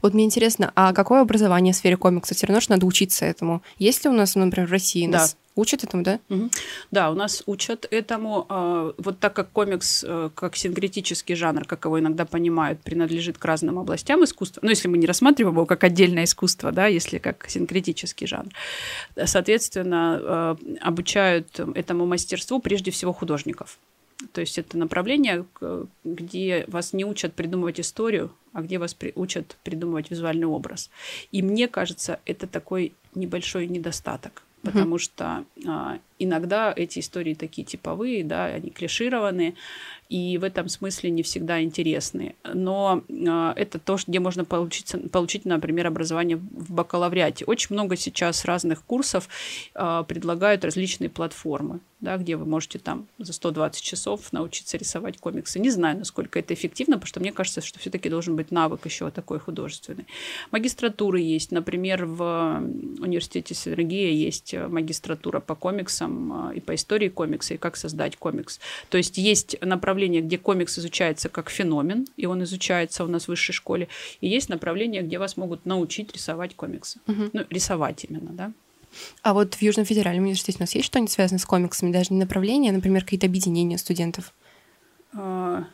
Вот 0.04 0.14
мне 0.14 0.26
интересно, 0.26 0.72
а 0.76 0.94
какое 0.94 1.22
образование 1.22 1.74
в 1.74 1.78
сфере 1.78 1.98
комикса? 1.98 2.36
Все 2.36 2.46
равно 2.46 2.60
же 2.60 2.68
надо 2.70 2.86
учиться 2.86 3.26
этому. 3.26 3.64
Есть 3.80 4.04
ли 4.04 4.10
у 4.10 4.14
нас, 4.14 4.36
например, 4.36 4.68
в 4.68 4.72
России 4.72 5.08
да. 5.08 5.20
нас 5.20 5.38
Учат 5.56 5.84
этому, 5.84 6.04
да? 6.04 6.20
Угу. 6.30 6.50
Да, 6.90 7.12
у 7.12 7.14
нас 7.14 7.44
учат 7.46 7.86
этому. 7.92 8.48
А, 8.50 8.92
вот 8.98 9.20
так 9.20 9.36
как 9.36 9.52
комикс, 9.52 10.04
э, 10.06 10.30
как 10.34 10.56
синкретический 10.56 11.36
жанр, 11.36 11.66
как 11.66 11.86
его 11.86 12.00
иногда 12.00 12.26
понимают, 12.26 12.82
принадлежит 12.82 13.38
к 13.38 13.46
разным 13.46 13.78
областям 13.78 14.24
искусства, 14.24 14.62
ну, 14.64 14.72
если 14.72 14.88
мы 14.88 14.98
не 14.98 15.06
рассматриваем 15.06 15.56
его 15.56 15.68
как 15.68 15.84
отдельное 15.84 16.24
искусство, 16.24 16.72
да, 16.72 16.88
если 16.88 17.20
как 17.20 17.46
синкретический 17.48 18.26
жанр, 18.26 18.50
соответственно, 19.26 20.58
э, 20.60 20.78
обучают 20.82 21.60
этому 21.76 22.08
мастерству 22.08 22.60
прежде 22.60 22.90
всего 22.90 23.14
художников. 23.14 23.78
То 24.32 24.42
есть 24.42 24.58
это 24.58 24.78
направление, 24.78 25.46
где 26.04 26.66
вас 26.68 26.94
не 26.94 27.06
учат 27.06 27.34
придумывать 27.34 27.80
историю, 27.80 28.32
а 28.54 28.62
где 28.62 28.78
вас 28.78 28.96
учат 29.16 29.58
придумывать 29.64 30.12
визуальный 30.12 30.48
образ. 30.48 30.90
И 31.32 31.42
мне 31.42 31.68
кажется, 31.68 32.20
это 32.26 32.48
такой 32.48 32.94
небольшой 33.16 33.68
недостаток 33.68 34.44
потому 34.64 34.96
mm-hmm. 34.96 35.00
что 35.00 35.46
а, 35.68 36.00
иногда 36.24 36.74
эти 36.76 37.00
истории 37.00 37.34
такие 37.34 37.66
типовые, 37.66 38.24
да, 38.24 38.46
они 38.46 38.70
клишированные, 38.70 39.56
и 40.14 40.38
в 40.38 40.44
этом 40.44 40.70
смысле 40.70 41.10
не 41.10 41.24
всегда 41.24 41.64
интересны. 41.64 42.36
Но 42.54 43.04
э, 43.10 43.54
это 43.56 43.80
то, 43.80 43.98
где 44.06 44.20
можно 44.20 44.46
получить, 44.46 44.94
получить, 45.12 45.44
например, 45.46 45.88
образование 45.88 46.38
в 46.38 46.72
бакалавриате. 46.72 47.46
Очень 47.46 47.74
много 47.74 47.96
сейчас 47.96 48.46
разных 48.46 48.84
курсов 48.84 49.28
э, 49.74 50.04
предлагают 50.08 50.66
различные 50.66 51.10
платформы, 51.10 51.80
да, 52.00 52.18
где 52.18 52.36
вы 52.36 52.46
можете 52.46 52.78
там 52.78 53.08
за 53.18 53.34
120 53.34 53.82
часов 53.82 54.32
научиться 54.32 54.78
рисовать 54.78 55.18
комиксы. 55.18 55.58
Не 55.58 55.72
знаю, 55.72 55.98
насколько 55.98 56.38
это 56.38 56.54
эффективно, 56.54 56.98
потому 56.98 57.08
что 57.08 57.20
мне 57.20 57.32
кажется, 57.32 57.62
что 57.62 57.80
все-таки 57.80 58.08
должен 58.08 58.36
быть 58.36 58.52
навык 58.52 58.86
еще 58.86 59.10
такой 59.10 59.40
художественный. 59.40 60.06
Магистратуры 60.52 61.22
есть. 61.22 61.52
Например, 61.52 62.06
в 62.06 62.62
университете 63.00 63.56
Синергия 63.56 64.12
есть 64.12 64.54
магистратура 64.54 65.40
по 65.40 65.56
комиксам 65.56 66.13
и 66.56 66.60
по 66.60 66.76
истории 66.76 67.10
комикса, 67.10 67.56
и 67.56 67.58
как 67.58 67.78
создать 67.78 68.16
комикс. 68.18 68.60
То 68.90 68.98
есть 68.98 69.18
есть 69.18 69.60
направление 69.62 70.22
где 70.22 70.38
комикс 70.38 70.80
изучается 70.80 71.30
как 71.30 71.50
феномен, 71.50 72.08
и 72.18 72.26
он 72.26 72.44
изучается 72.44 73.04
у 73.04 73.08
нас 73.08 73.26
в 73.26 73.28
высшей 73.30 73.54
школе, 73.54 73.88
и 74.22 74.28
есть 74.28 74.50
направление, 74.50 75.02
где 75.02 75.18
вас 75.18 75.38
могут 75.38 75.66
научить 75.66 76.14
рисовать 76.14 76.56
комиксы. 76.56 77.00
Угу. 77.08 77.30
Ну, 77.34 77.46
рисовать 77.50 78.06
именно, 78.10 78.32
да. 78.32 78.52
А 79.22 79.34
вот 79.34 79.56
в 79.56 79.62
Южном 79.62 79.86
федеральном 79.86 80.26
университете 80.26 80.60
у 80.60 80.64
нас 80.64 80.76
есть 80.76 80.86
что-нибудь 80.86 81.12
связанное 81.12 81.40
с 81.40 81.46
комиксами, 81.46 81.92
даже 81.92 82.14
не 82.14 82.20
направление, 82.20 82.72
а, 82.72 82.76
например, 82.76 83.04
какие-то 83.04 83.26
объединения 83.26 83.78
студентов? 83.78 84.34
А, 85.14 85.66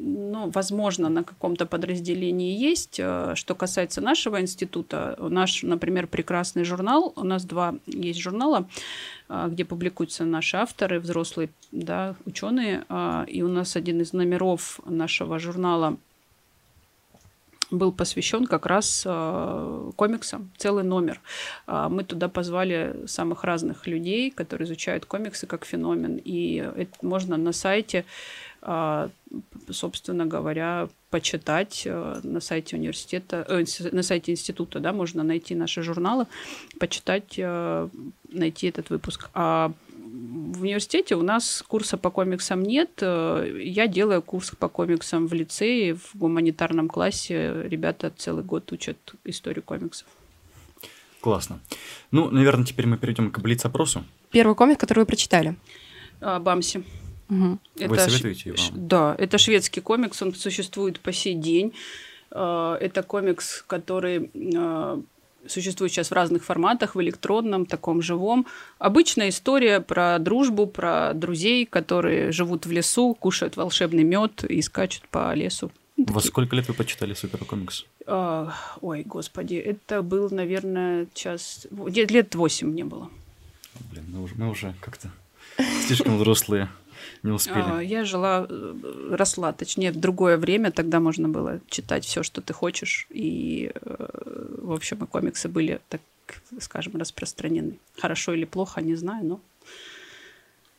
ну, 0.00 0.50
возможно, 0.50 1.08
на 1.08 1.24
каком-то 1.24 1.66
подразделении 1.66 2.56
есть. 2.56 3.00
А, 3.02 3.34
что 3.34 3.54
касается 3.54 4.00
нашего 4.00 4.40
института, 4.40 5.16
наш, 5.18 5.62
например, 5.62 6.06
прекрасный 6.06 6.64
журнал, 6.64 7.12
у 7.16 7.24
нас 7.24 7.44
два 7.44 7.74
есть 7.86 8.20
журнала, 8.20 8.68
а, 9.28 9.48
где 9.48 9.64
публикуются 9.64 10.24
наши 10.24 10.56
авторы, 10.56 11.00
взрослые 11.00 11.50
да, 11.72 12.14
ученые. 12.24 12.84
А, 12.88 13.24
и 13.26 13.42
у 13.42 13.48
нас 13.48 13.76
один 13.76 14.00
из 14.00 14.12
номеров 14.12 14.80
нашего 14.86 15.38
журнала 15.38 15.96
был 17.70 17.92
посвящен 17.92 18.46
как 18.46 18.66
раз 18.66 19.02
э, 19.06 19.90
комиксам, 19.96 20.50
целый 20.56 20.84
номер. 20.84 21.20
Э, 21.66 21.88
мы 21.90 22.04
туда 22.04 22.28
позвали 22.28 23.04
самых 23.06 23.44
разных 23.44 23.86
людей, 23.86 24.30
которые 24.30 24.66
изучают 24.66 25.04
комиксы 25.04 25.46
как 25.46 25.64
феномен. 25.64 26.20
И 26.24 26.54
это 26.56 26.92
можно 27.02 27.36
на 27.36 27.52
сайте, 27.52 27.98
э, 27.98 28.04
собственно 29.70 30.26
говоря, 30.26 30.88
почитать 31.10 31.82
э, 31.84 32.20
на 32.22 32.40
сайте 32.40 32.76
университета, 32.76 33.44
э, 33.48 33.64
на 33.92 34.02
сайте 34.02 34.32
института, 34.32 34.80
да, 34.80 34.92
можно 34.92 35.22
найти 35.22 35.54
наши 35.54 35.82
журналы, 35.82 36.26
почитать, 36.78 37.34
э, 37.36 37.88
найти 38.28 38.68
этот 38.68 38.90
выпуск. 38.90 39.30
А 39.34 39.72
в 39.94 40.62
университете 40.62 41.16
у 41.16 41.22
нас 41.22 41.62
курса 41.66 41.98
по 41.98 42.10
комиксам 42.10 42.62
нет. 42.62 42.90
Я 43.02 43.86
делаю 43.86 44.22
курс 44.22 44.52
по 44.58 44.68
комиксам 44.68 45.26
в 45.26 45.34
лицее, 45.34 45.94
в 45.94 46.14
гуманитарном 46.14 46.88
классе. 46.88 47.62
Ребята 47.68 48.10
целый 48.16 48.42
год 48.42 48.72
учат 48.72 48.96
историю 49.24 49.62
комиксов. 49.62 50.06
Классно. 51.20 51.60
Ну, 52.10 52.30
наверное, 52.30 52.64
теперь 52.64 52.86
мы 52.86 52.96
перейдем 52.96 53.30
к 53.30 53.38
блиц-опросу. 53.40 54.04
Первый 54.30 54.54
комик, 54.54 54.80
который 54.80 55.00
вы 55.00 55.06
прочитали. 55.06 55.56
А, 56.20 56.38
Бамси. 56.38 56.84
Угу. 57.28 57.58
Это 57.76 57.88
Вы 57.88 57.98
советуете 57.98 58.56
ш... 58.56 58.66
его? 58.66 58.72
Да, 58.74 59.14
это 59.18 59.38
шведский 59.38 59.80
комикс, 59.80 60.20
он 60.22 60.34
существует 60.34 61.00
по 61.00 61.12
сей 61.12 61.34
день. 61.34 61.74
А, 62.30 62.76
это 62.76 63.02
комикс, 63.02 63.62
который 63.66 64.30
а, 64.56 65.00
существует 65.46 65.92
сейчас 65.92 66.10
в 66.10 66.14
разных 66.14 66.44
форматах, 66.44 66.94
в 66.94 67.02
электронном, 67.02 67.66
таком 67.66 68.02
живом. 68.02 68.46
Обычная 68.78 69.28
история 69.28 69.80
про 69.80 70.18
дружбу, 70.18 70.66
про 70.66 71.12
друзей, 71.14 71.66
которые 71.66 72.32
живут 72.32 72.66
в 72.66 72.70
лесу, 72.70 73.14
кушают 73.14 73.56
волшебный 73.56 74.04
мед 74.04 74.44
и 74.44 74.62
скачут 74.62 75.08
по 75.08 75.34
лесу. 75.34 75.70
Во 75.96 76.20
сколько 76.20 76.54
лет 76.54 76.68
вы 76.68 76.74
почитали 76.74 77.12
суперкомикс? 77.12 77.84
А, 78.06 78.54
ой, 78.80 79.02
господи, 79.02 79.56
это 79.56 80.02
был, 80.02 80.30
наверное, 80.30 81.08
час... 81.12 81.66
Лет 81.70 82.34
восемь 82.36 82.68
мне 82.68 82.84
было. 82.84 83.10
Блин, 83.90 84.04
мы 84.08 84.22
уже, 84.22 84.34
мы 84.36 84.48
уже 84.48 84.74
как-то 84.80 85.10
слишком 85.86 86.16
взрослые. 86.16 86.68
Не 87.22 87.32
успели. 87.32 87.64
А, 87.66 87.80
я 87.80 88.04
жила, 88.04 88.46
э, 88.48 88.74
росла, 89.10 89.52
точнее, 89.52 89.92
в 89.92 89.96
другое 89.96 90.36
время, 90.36 90.70
тогда 90.70 91.00
можно 91.00 91.28
было 91.28 91.60
читать 91.68 92.04
все, 92.04 92.22
что 92.22 92.40
ты 92.40 92.52
хочешь. 92.52 93.06
И, 93.10 93.72
э, 93.74 94.56
в 94.62 94.72
общем, 94.72 95.04
и 95.04 95.06
комиксы 95.06 95.48
были, 95.48 95.80
так 95.88 96.00
скажем, 96.60 96.96
распространены. 96.96 97.78
Хорошо 97.96 98.34
или 98.34 98.44
плохо, 98.44 98.80
не 98.80 98.94
знаю, 98.94 99.24
но 99.24 99.40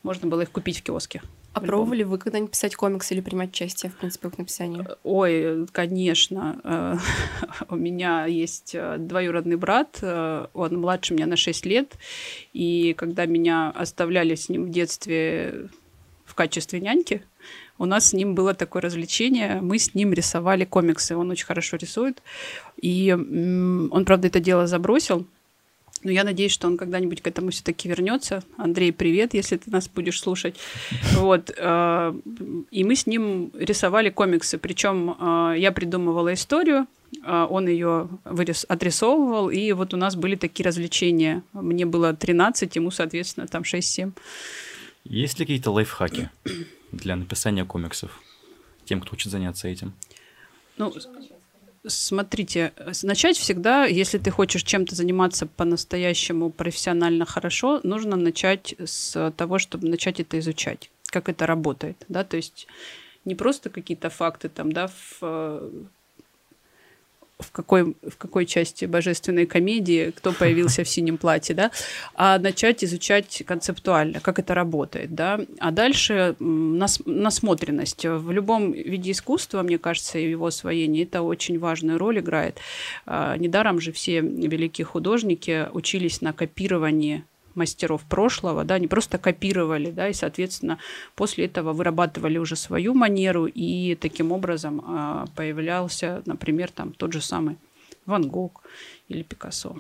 можно 0.04 0.28
было 0.28 0.42
их 0.42 0.52
купить 0.52 0.80
в 0.80 0.84
киоске. 0.84 1.22
А 1.54 1.62
пробовали 1.62 2.04
вы 2.04 2.20
когда-нибудь 2.20 2.52
писать 2.52 2.76
комикс 2.76 3.12
или 3.12 3.22
принимать 3.22 3.50
участие, 3.50 3.92
в 3.92 3.98
принципе, 3.98 4.30
в 4.30 4.34
их 4.34 4.38
написании? 4.38 4.86
Ой, 5.04 5.66
конечно. 5.72 7.02
У 7.70 7.76
меня 7.76 8.26
есть 8.28 8.76
двоюродный 8.98 9.58
брат, 9.58 10.00
он 10.02 10.80
младше 10.80 11.16
меня 11.16 11.26
на 11.26 11.36
6 11.36 11.66
лет, 11.66 11.98
и 12.54 12.94
когда 12.94 13.26
меня 13.26 13.72
оставляли 13.72 14.36
с 14.36 14.48
ним 14.48 14.66
в 14.66 14.70
детстве 14.70 15.70
в 16.30 16.36
качестве 16.36 16.80
няньки, 16.80 17.24
у 17.78 17.86
нас 17.86 18.10
с 18.10 18.14
ним 18.14 18.36
было 18.36 18.54
такое 18.54 18.82
развлечение. 18.82 19.60
Мы 19.62 19.80
с 19.80 19.96
ним 19.96 20.14
рисовали 20.14 20.66
комиксы. 20.66 21.16
Он 21.16 21.32
очень 21.32 21.46
хорошо 21.46 21.78
рисует. 21.78 22.22
И 22.82 23.12
он, 23.14 24.04
правда, 24.06 24.28
это 24.28 24.40
дело 24.40 24.68
забросил. 24.68 25.26
Но 26.04 26.12
я 26.12 26.24
надеюсь, 26.24 26.52
что 26.52 26.68
он 26.68 26.78
когда-нибудь 26.78 27.22
к 27.22 27.28
этому 27.28 27.52
все-таки 27.52 27.90
вернется. 27.90 28.42
Андрей, 28.58 28.94
привет, 28.94 29.34
если 29.34 29.58
ты 29.58 29.70
нас 29.70 29.90
будешь 29.90 30.20
слушать. 30.20 30.56
Вот. 31.16 31.52
Э, 31.58 32.14
и 32.72 32.84
мы 32.84 32.96
с 32.96 33.06
ним 33.06 33.52
рисовали 33.54 34.10
комиксы. 34.10 34.58
Причем 34.58 35.16
э, 35.20 35.56
я 35.58 35.72
придумывала 35.72 36.34
историю, 36.34 36.88
э, 37.26 37.48
он 37.50 37.68
ее 37.68 38.08
вырис, 38.24 38.66
отрисовывал, 38.70 39.50
и 39.50 39.74
вот 39.74 39.94
у 39.94 39.98
нас 39.98 40.16
были 40.16 40.36
такие 40.36 40.66
развлечения. 40.66 41.44
Мне 41.52 41.86
было 41.86 42.14
13, 42.14 42.74
ему, 42.78 42.92
соответственно, 42.92 43.48
там 43.48 43.64
6-7. 43.64 44.14
Есть 45.10 45.40
ли 45.40 45.46
какие-то 45.46 45.72
лайфхаки 45.72 46.30
для 46.92 47.16
написания 47.16 47.66
комиксов 47.66 48.22
тем, 48.86 49.02
кто 49.02 49.12
хочет 49.12 49.32
заняться 49.32 49.68
этим? 49.68 49.94
Ну, 50.78 50.94
Смотрите, 51.88 52.74
начать 53.04 53.38
всегда, 53.38 53.86
если 53.86 54.18
ты 54.18 54.32
хочешь 54.32 54.64
чем-то 54.64 54.96
заниматься 54.96 55.48
по-настоящему 55.48 56.50
профессионально 56.52 57.26
хорошо, 57.26 57.80
нужно 57.84 58.18
начать 58.18 58.76
с 58.78 59.32
того, 59.38 59.60
чтобы 59.60 59.88
начать 59.88 60.20
это 60.20 60.38
изучать, 60.40 60.92
как 61.08 61.30
это 61.30 61.48
работает, 61.48 62.04
да, 62.10 62.26
то 62.26 62.36
есть 62.36 62.68
не 63.24 63.34
просто 63.34 63.70
какие-то 63.70 64.10
факты 64.10 64.50
там, 64.50 64.74
да, 64.74 64.88
в 64.88 65.70
в 67.40 67.52
какой, 67.52 67.96
в 68.08 68.18
какой 68.18 68.46
части 68.46 68.86
божественной 68.86 69.46
комедии, 69.46 70.12
кто 70.16 70.34
появился 70.34 70.84
в 70.84 70.90
синем 70.90 71.18
платье, 71.18 71.56
да, 71.56 71.72
а 72.14 72.38
начать 72.38 72.84
изучать 72.84 73.44
концептуально, 73.46 74.20
как 74.20 74.40
это 74.40 74.54
работает, 74.54 75.16
да, 75.16 75.40
а 75.60 75.72
дальше 75.72 76.36
нас, 76.40 77.02
насмотренность. 77.06 78.06
В 78.06 78.32
любом 78.32 78.74
виде 78.74 79.12
искусства, 79.12 79.64
мне 79.64 79.78
кажется, 79.78 80.20
его 80.20 80.48
освоение, 80.48 81.04
это 81.04 81.22
очень 81.22 81.58
важную 81.60 81.98
роль 81.98 82.20
играет. 82.20 82.58
А, 83.06 83.38
недаром 83.38 83.80
же 83.80 83.94
все 83.94 84.20
великие 84.20 84.86
художники 84.86 85.68
учились 85.72 86.22
на 86.22 86.34
копировании 86.34 87.24
мастеров 87.56 88.04
прошлого, 88.04 88.64
да, 88.64 88.80
не 88.80 88.88
просто 88.88 89.18
копировали, 89.18 89.92
да, 89.92 90.10
и, 90.10 90.14
соответственно, 90.14 90.80
после 91.16 91.46
этого 91.46 91.74
вырабатывали 91.74 92.38
уже 92.38 92.56
свою 92.56 92.94
манеру, 92.94 93.46
и 93.46 93.96
таким 93.96 94.32
образом 94.32 94.84
э, 94.86 95.26
появлялся, 95.36 96.22
например, 96.26 96.72
там 96.72 96.94
тот 96.94 97.14
же 97.14 97.22
самый 97.22 97.58
Ван 98.06 98.28
Гог 98.28 98.64
или 99.08 99.24
Пикассо. 99.24 99.78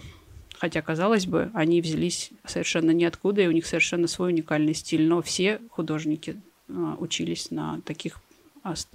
Хотя, 0.59 0.81
казалось 0.81 1.25
бы, 1.25 1.51
они 1.53 1.81
взялись 1.81 2.31
совершенно 2.45 2.91
ниоткуда, 2.91 3.41
и 3.41 3.47
у 3.47 3.51
них 3.51 3.65
совершенно 3.65 4.07
свой 4.07 4.33
уникальный 4.33 4.73
стиль, 4.73 5.07
но 5.07 5.21
все 5.21 5.61
художники 5.69 6.35
э, 6.67 6.95
учились 6.99 7.51
на 7.51 7.81
таких 7.85 8.19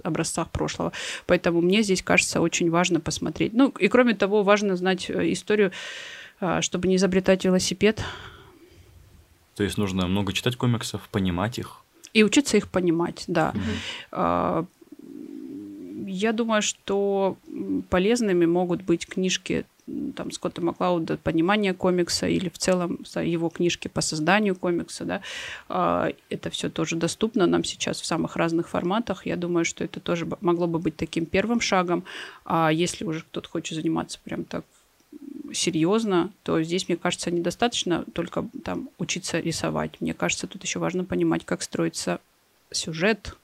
образцах 0.03 0.51
прошлого. 0.51 0.91
Поэтому 1.25 1.59
мне 1.59 1.81
здесь 1.81 2.03
кажется 2.03 2.39
очень 2.39 2.69
важно 2.69 2.99
посмотреть. 2.99 3.53
Ну, 3.53 3.69
и 3.69 3.87
кроме 3.87 4.13
того, 4.13 4.43
важно 4.43 4.75
знать 4.75 5.09
э, 5.09 5.31
историю, 5.31 5.71
чтобы 6.59 6.89
не 6.89 6.97
изобретать 6.97 7.45
велосипед, 7.45 8.03
то 9.55 9.63
есть 9.63 9.77
нужно 9.77 10.07
много 10.07 10.33
читать 10.33 10.55
комиксов, 10.55 11.07
понимать 11.09 11.59
их. 11.59 11.81
И 12.13 12.23
учиться 12.23 12.57
их 12.57 12.69
понимать, 12.69 13.23
да. 13.27 13.53
Угу. 14.11 14.67
Я 16.07 16.33
думаю, 16.33 16.61
что 16.61 17.37
полезными 17.89 18.45
могут 18.45 18.83
быть 18.83 19.07
книжки 19.07 19.65
там, 20.15 20.31
Скотта 20.31 20.61
Маклауда 20.61 21.17
«Понимание 21.17 21.73
комикса» 21.73 22.27
или 22.27 22.49
в 22.49 22.57
целом 22.57 22.99
его 23.15 23.49
книжки 23.49 23.87
по 23.87 24.01
созданию 24.01 24.55
комикса. 24.55 25.05
Да. 25.05 25.21
А, 25.69 26.11
это 26.29 26.49
все 26.49 26.69
тоже 26.69 26.95
доступно 26.95 27.45
нам 27.47 27.63
сейчас 27.63 28.01
в 28.01 28.05
самых 28.05 28.35
разных 28.35 28.69
форматах. 28.69 29.25
Я 29.25 29.35
думаю, 29.35 29.65
что 29.65 29.83
это 29.83 29.99
тоже 29.99 30.27
могло 30.41 30.67
бы 30.67 30.79
быть 30.79 30.95
таким 30.95 31.25
первым 31.25 31.61
шагом. 31.61 32.03
А 32.45 32.71
если 32.71 33.05
уже 33.05 33.21
кто-то 33.21 33.49
хочет 33.49 33.75
заниматься 33.75 34.19
прям 34.23 34.43
так 34.43 34.65
серьезно, 35.55 36.31
то 36.43 36.61
здесь, 36.61 36.87
мне 36.87 36.97
кажется, 36.97 37.31
недостаточно 37.31 38.05
только 38.13 38.47
там 38.63 38.89
учиться 38.97 39.39
рисовать. 39.39 39.99
Мне 40.01 40.13
кажется, 40.13 40.47
тут 40.47 40.63
еще 40.63 40.79
важно 40.79 41.05
понимать, 41.05 41.45
как 41.45 41.61
строится 41.61 42.19
сюжет 42.71 43.35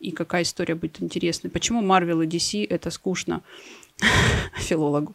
и 0.00 0.10
какая 0.10 0.42
история 0.42 0.74
будет 0.74 1.02
интересной. 1.02 1.50
Почему 1.50 1.80
Марвел 1.80 2.20
и 2.20 2.26
DC 2.26 2.66
это 2.68 2.90
скучно 2.90 3.42
филологу? 4.56 5.14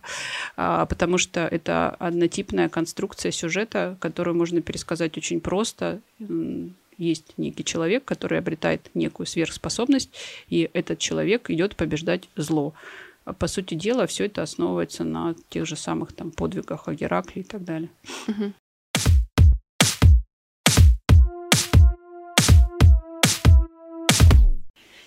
А, 0.55 0.85
потому 0.85 1.17
что 1.17 1.41
это 1.41 1.89
однотипная 1.89 2.69
конструкция 2.69 3.31
сюжета, 3.31 3.97
которую 3.99 4.35
можно 4.35 4.61
пересказать 4.61 5.17
очень 5.17 5.41
просто. 5.41 6.01
Есть 6.97 7.33
некий 7.37 7.63
человек, 7.63 8.03
который 8.03 8.39
обретает 8.39 8.89
некую 8.93 9.27
сверхспособность, 9.27 10.09
и 10.49 10.69
этот 10.73 10.99
человек 10.99 11.49
идет 11.49 11.75
побеждать 11.75 12.27
зло. 12.35 12.73
А, 13.29 13.33
по 13.33 13.47
сути 13.47 13.75
дела, 13.75 14.07
все 14.07 14.25
это 14.25 14.41
основывается 14.41 15.03
на 15.03 15.35
тех 15.49 15.65
же 15.65 15.75
самых 15.75 16.13
там 16.13 16.31
подвигах 16.31 16.87
о 16.87 16.93
Геракле 16.95 17.43
и 17.43 17.45
так 17.45 17.63
далее. 17.63 17.89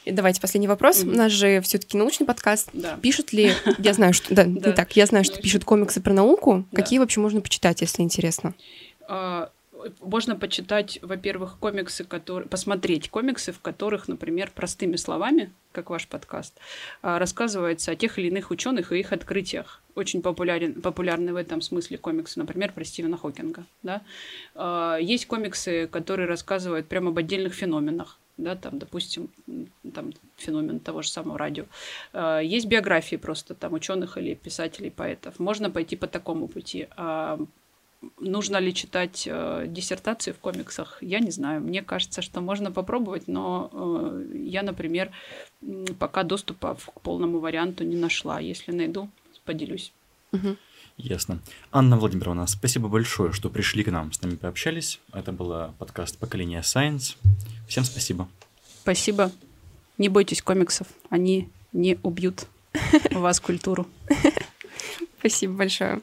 И 0.05 0.11
давайте 0.11 0.41
последний 0.41 0.67
вопрос. 0.67 1.05
Mm-hmm. 1.05 1.13
У 1.13 1.17
нас 1.17 1.33
же 1.33 1.61
все-таки 1.61 1.97
научный 1.97 2.27
подкаст. 2.27 2.71
Да. 2.73 2.97
Пишут 3.01 3.33
ли, 3.33 3.53
я 3.79 3.93
знаю, 3.93 4.13
что 4.13 4.35
да, 4.35 4.45
не 4.45 4.61
так, 4.61 4.97
я 4.97 5.07
знаю, 5.07 5.25
что 5.25 5.41
пишут 5.41 5.65
комиксы 5.65 6.01
про 6.01 6.13
науку. 6.13 6.65
Какие 6.73 6.99
вообще 6.99 7.21
можно 7.21 7.41
почитать, 7.41 7.83
если 7.83 8.03
интересно? 8.03 8.55
Можно 10.01 10.37
почитать, 10.37 10.99
во-первых, 11.03 11.59
комиксы, 11.59 12.05
которые, 12.05 12.49
посмотреть 12.49 13.11
комиксы, 13.11 13.53
в 13.53 13.61
которых, 13.61 14.09
например, 14.09 14.51
простыми 14.55 14.97
словами, 14.97 15.53
как 15.73 15.91
ваш 15.91 16.07
подкаст, 16.07 16.59
а, 17.03 17.19
рассказывается 17.19 17.93
о 17.93 17.97
тех 17.97 18.19
или 18.19 18.29
иных 18.29 18.51
ученых 18.51 18.93
и 18.93 19.01
их 19.01 19.13
открытиях. 19.13 19.83
Очень 19.95 20.23
популярен, 20.23 20.81
популярны 20.81 21.33
в 21.33 21.37
этом 21.37 21.61
смысле 21.61 21.99
комиксы, 21.99 22.39
например, 22.39 22.73
про 22.73 22.85
Стивена 22.85 23.17
Хокинга. 23.17 23.65
Да? 23.83 24.03
А, 24.55 24.97
есть 24.97 25.27
комиксы, 25.27 25.87
которые 25.87 26.29
рассказывают 26.29 26.89
прямо 26.89 27.11
об 27.11 27.19
отдельных 27.19 27.55
феноменах 27.55 28.19
да, 28.39 28.57
там, 28.57 28.79
допустим, 28.79 29.31
там 29.95 30.13
феномен 30.37 30.81
того 30.81 31.03
же 31.03 31.09
самого 31.09 31.39
радио. 31.39 31.65
А, 32.13 32.41
есть 32.41 32.67
биографии 32.67 33.17
просто 33.17 33.55
там 33.55 33.75
ученых 33.75 34.17
или 34.17 34.35
писателей, 34.35 34.91
поэтов. 34.91 35.39
Можно 35.39 35.71
пойти 35.71 35.97
по 35.97 36.07
такому 36.07 36.49
пути. 36.49 36.89
Нужно 38.19 38.57
ли 38.59 38.75
читать 38.75 39.25
э, 39.27 39.67
диссертации 39.69 40.33
в 40.33 40.39
комиксах? 40.39 40.99
Я 41.01 41.21
не 41.21 41.31
знаю. 41.31 41.61
Мне 41.61 41.83
кажется, 41.83 42.23
что 42.23 42.41
можно 42.41 42.73
попробовать, 42.73 43.29
но 43.29 43.71
э, 43.73 44.45
я, 44.45 44.63
например, 44.63 45.11
пока 45.99 46.23
доступа 46.23 46.75
к 46.75 47.01
полному 47.01 47.39
варианту 47.39 47.85
не 47.85 47.97
нашла. 47.97 48.41
Если 48.41 48.73
найду, 48.73 49.09
поделюсь. 49.45 49.93
Угу. 50.33 50.57
Ясно. 50.97 51.39
Анна 51.71 51.97
Владимировна, 51.97 52.47
спасибо 52.47 52.89
большое, 52.89 53.33
что 53.33 53.51
пришли 53.51 53.83
к 53.83 53.91
нам, 53.91 54.13
с 54.13 54.21
нами 54.23 54.37
пообщались. 54.37 55.01
Это 55.13 55.33
был 55.33 55.73
подкаст 55.79 56.19
«Поколение 56.19 56.61
Science». 56.61 57.17
Всем 57.69 57.85
спасибо. 57.85 58.29
Спасибо. 58.83 59.33
Не 59.99 60.09
бойтесь 60.09 60.43
комиксов, 60.43 60.87
они 61.09 61.49
не 61.73 61.99
убьют 62.03 62.47
у 63.11 63.19
вас 63.19 63.41
культуру. 63.41 63.87
Спасибо 65.19 65.55
большое. 65.55 66.03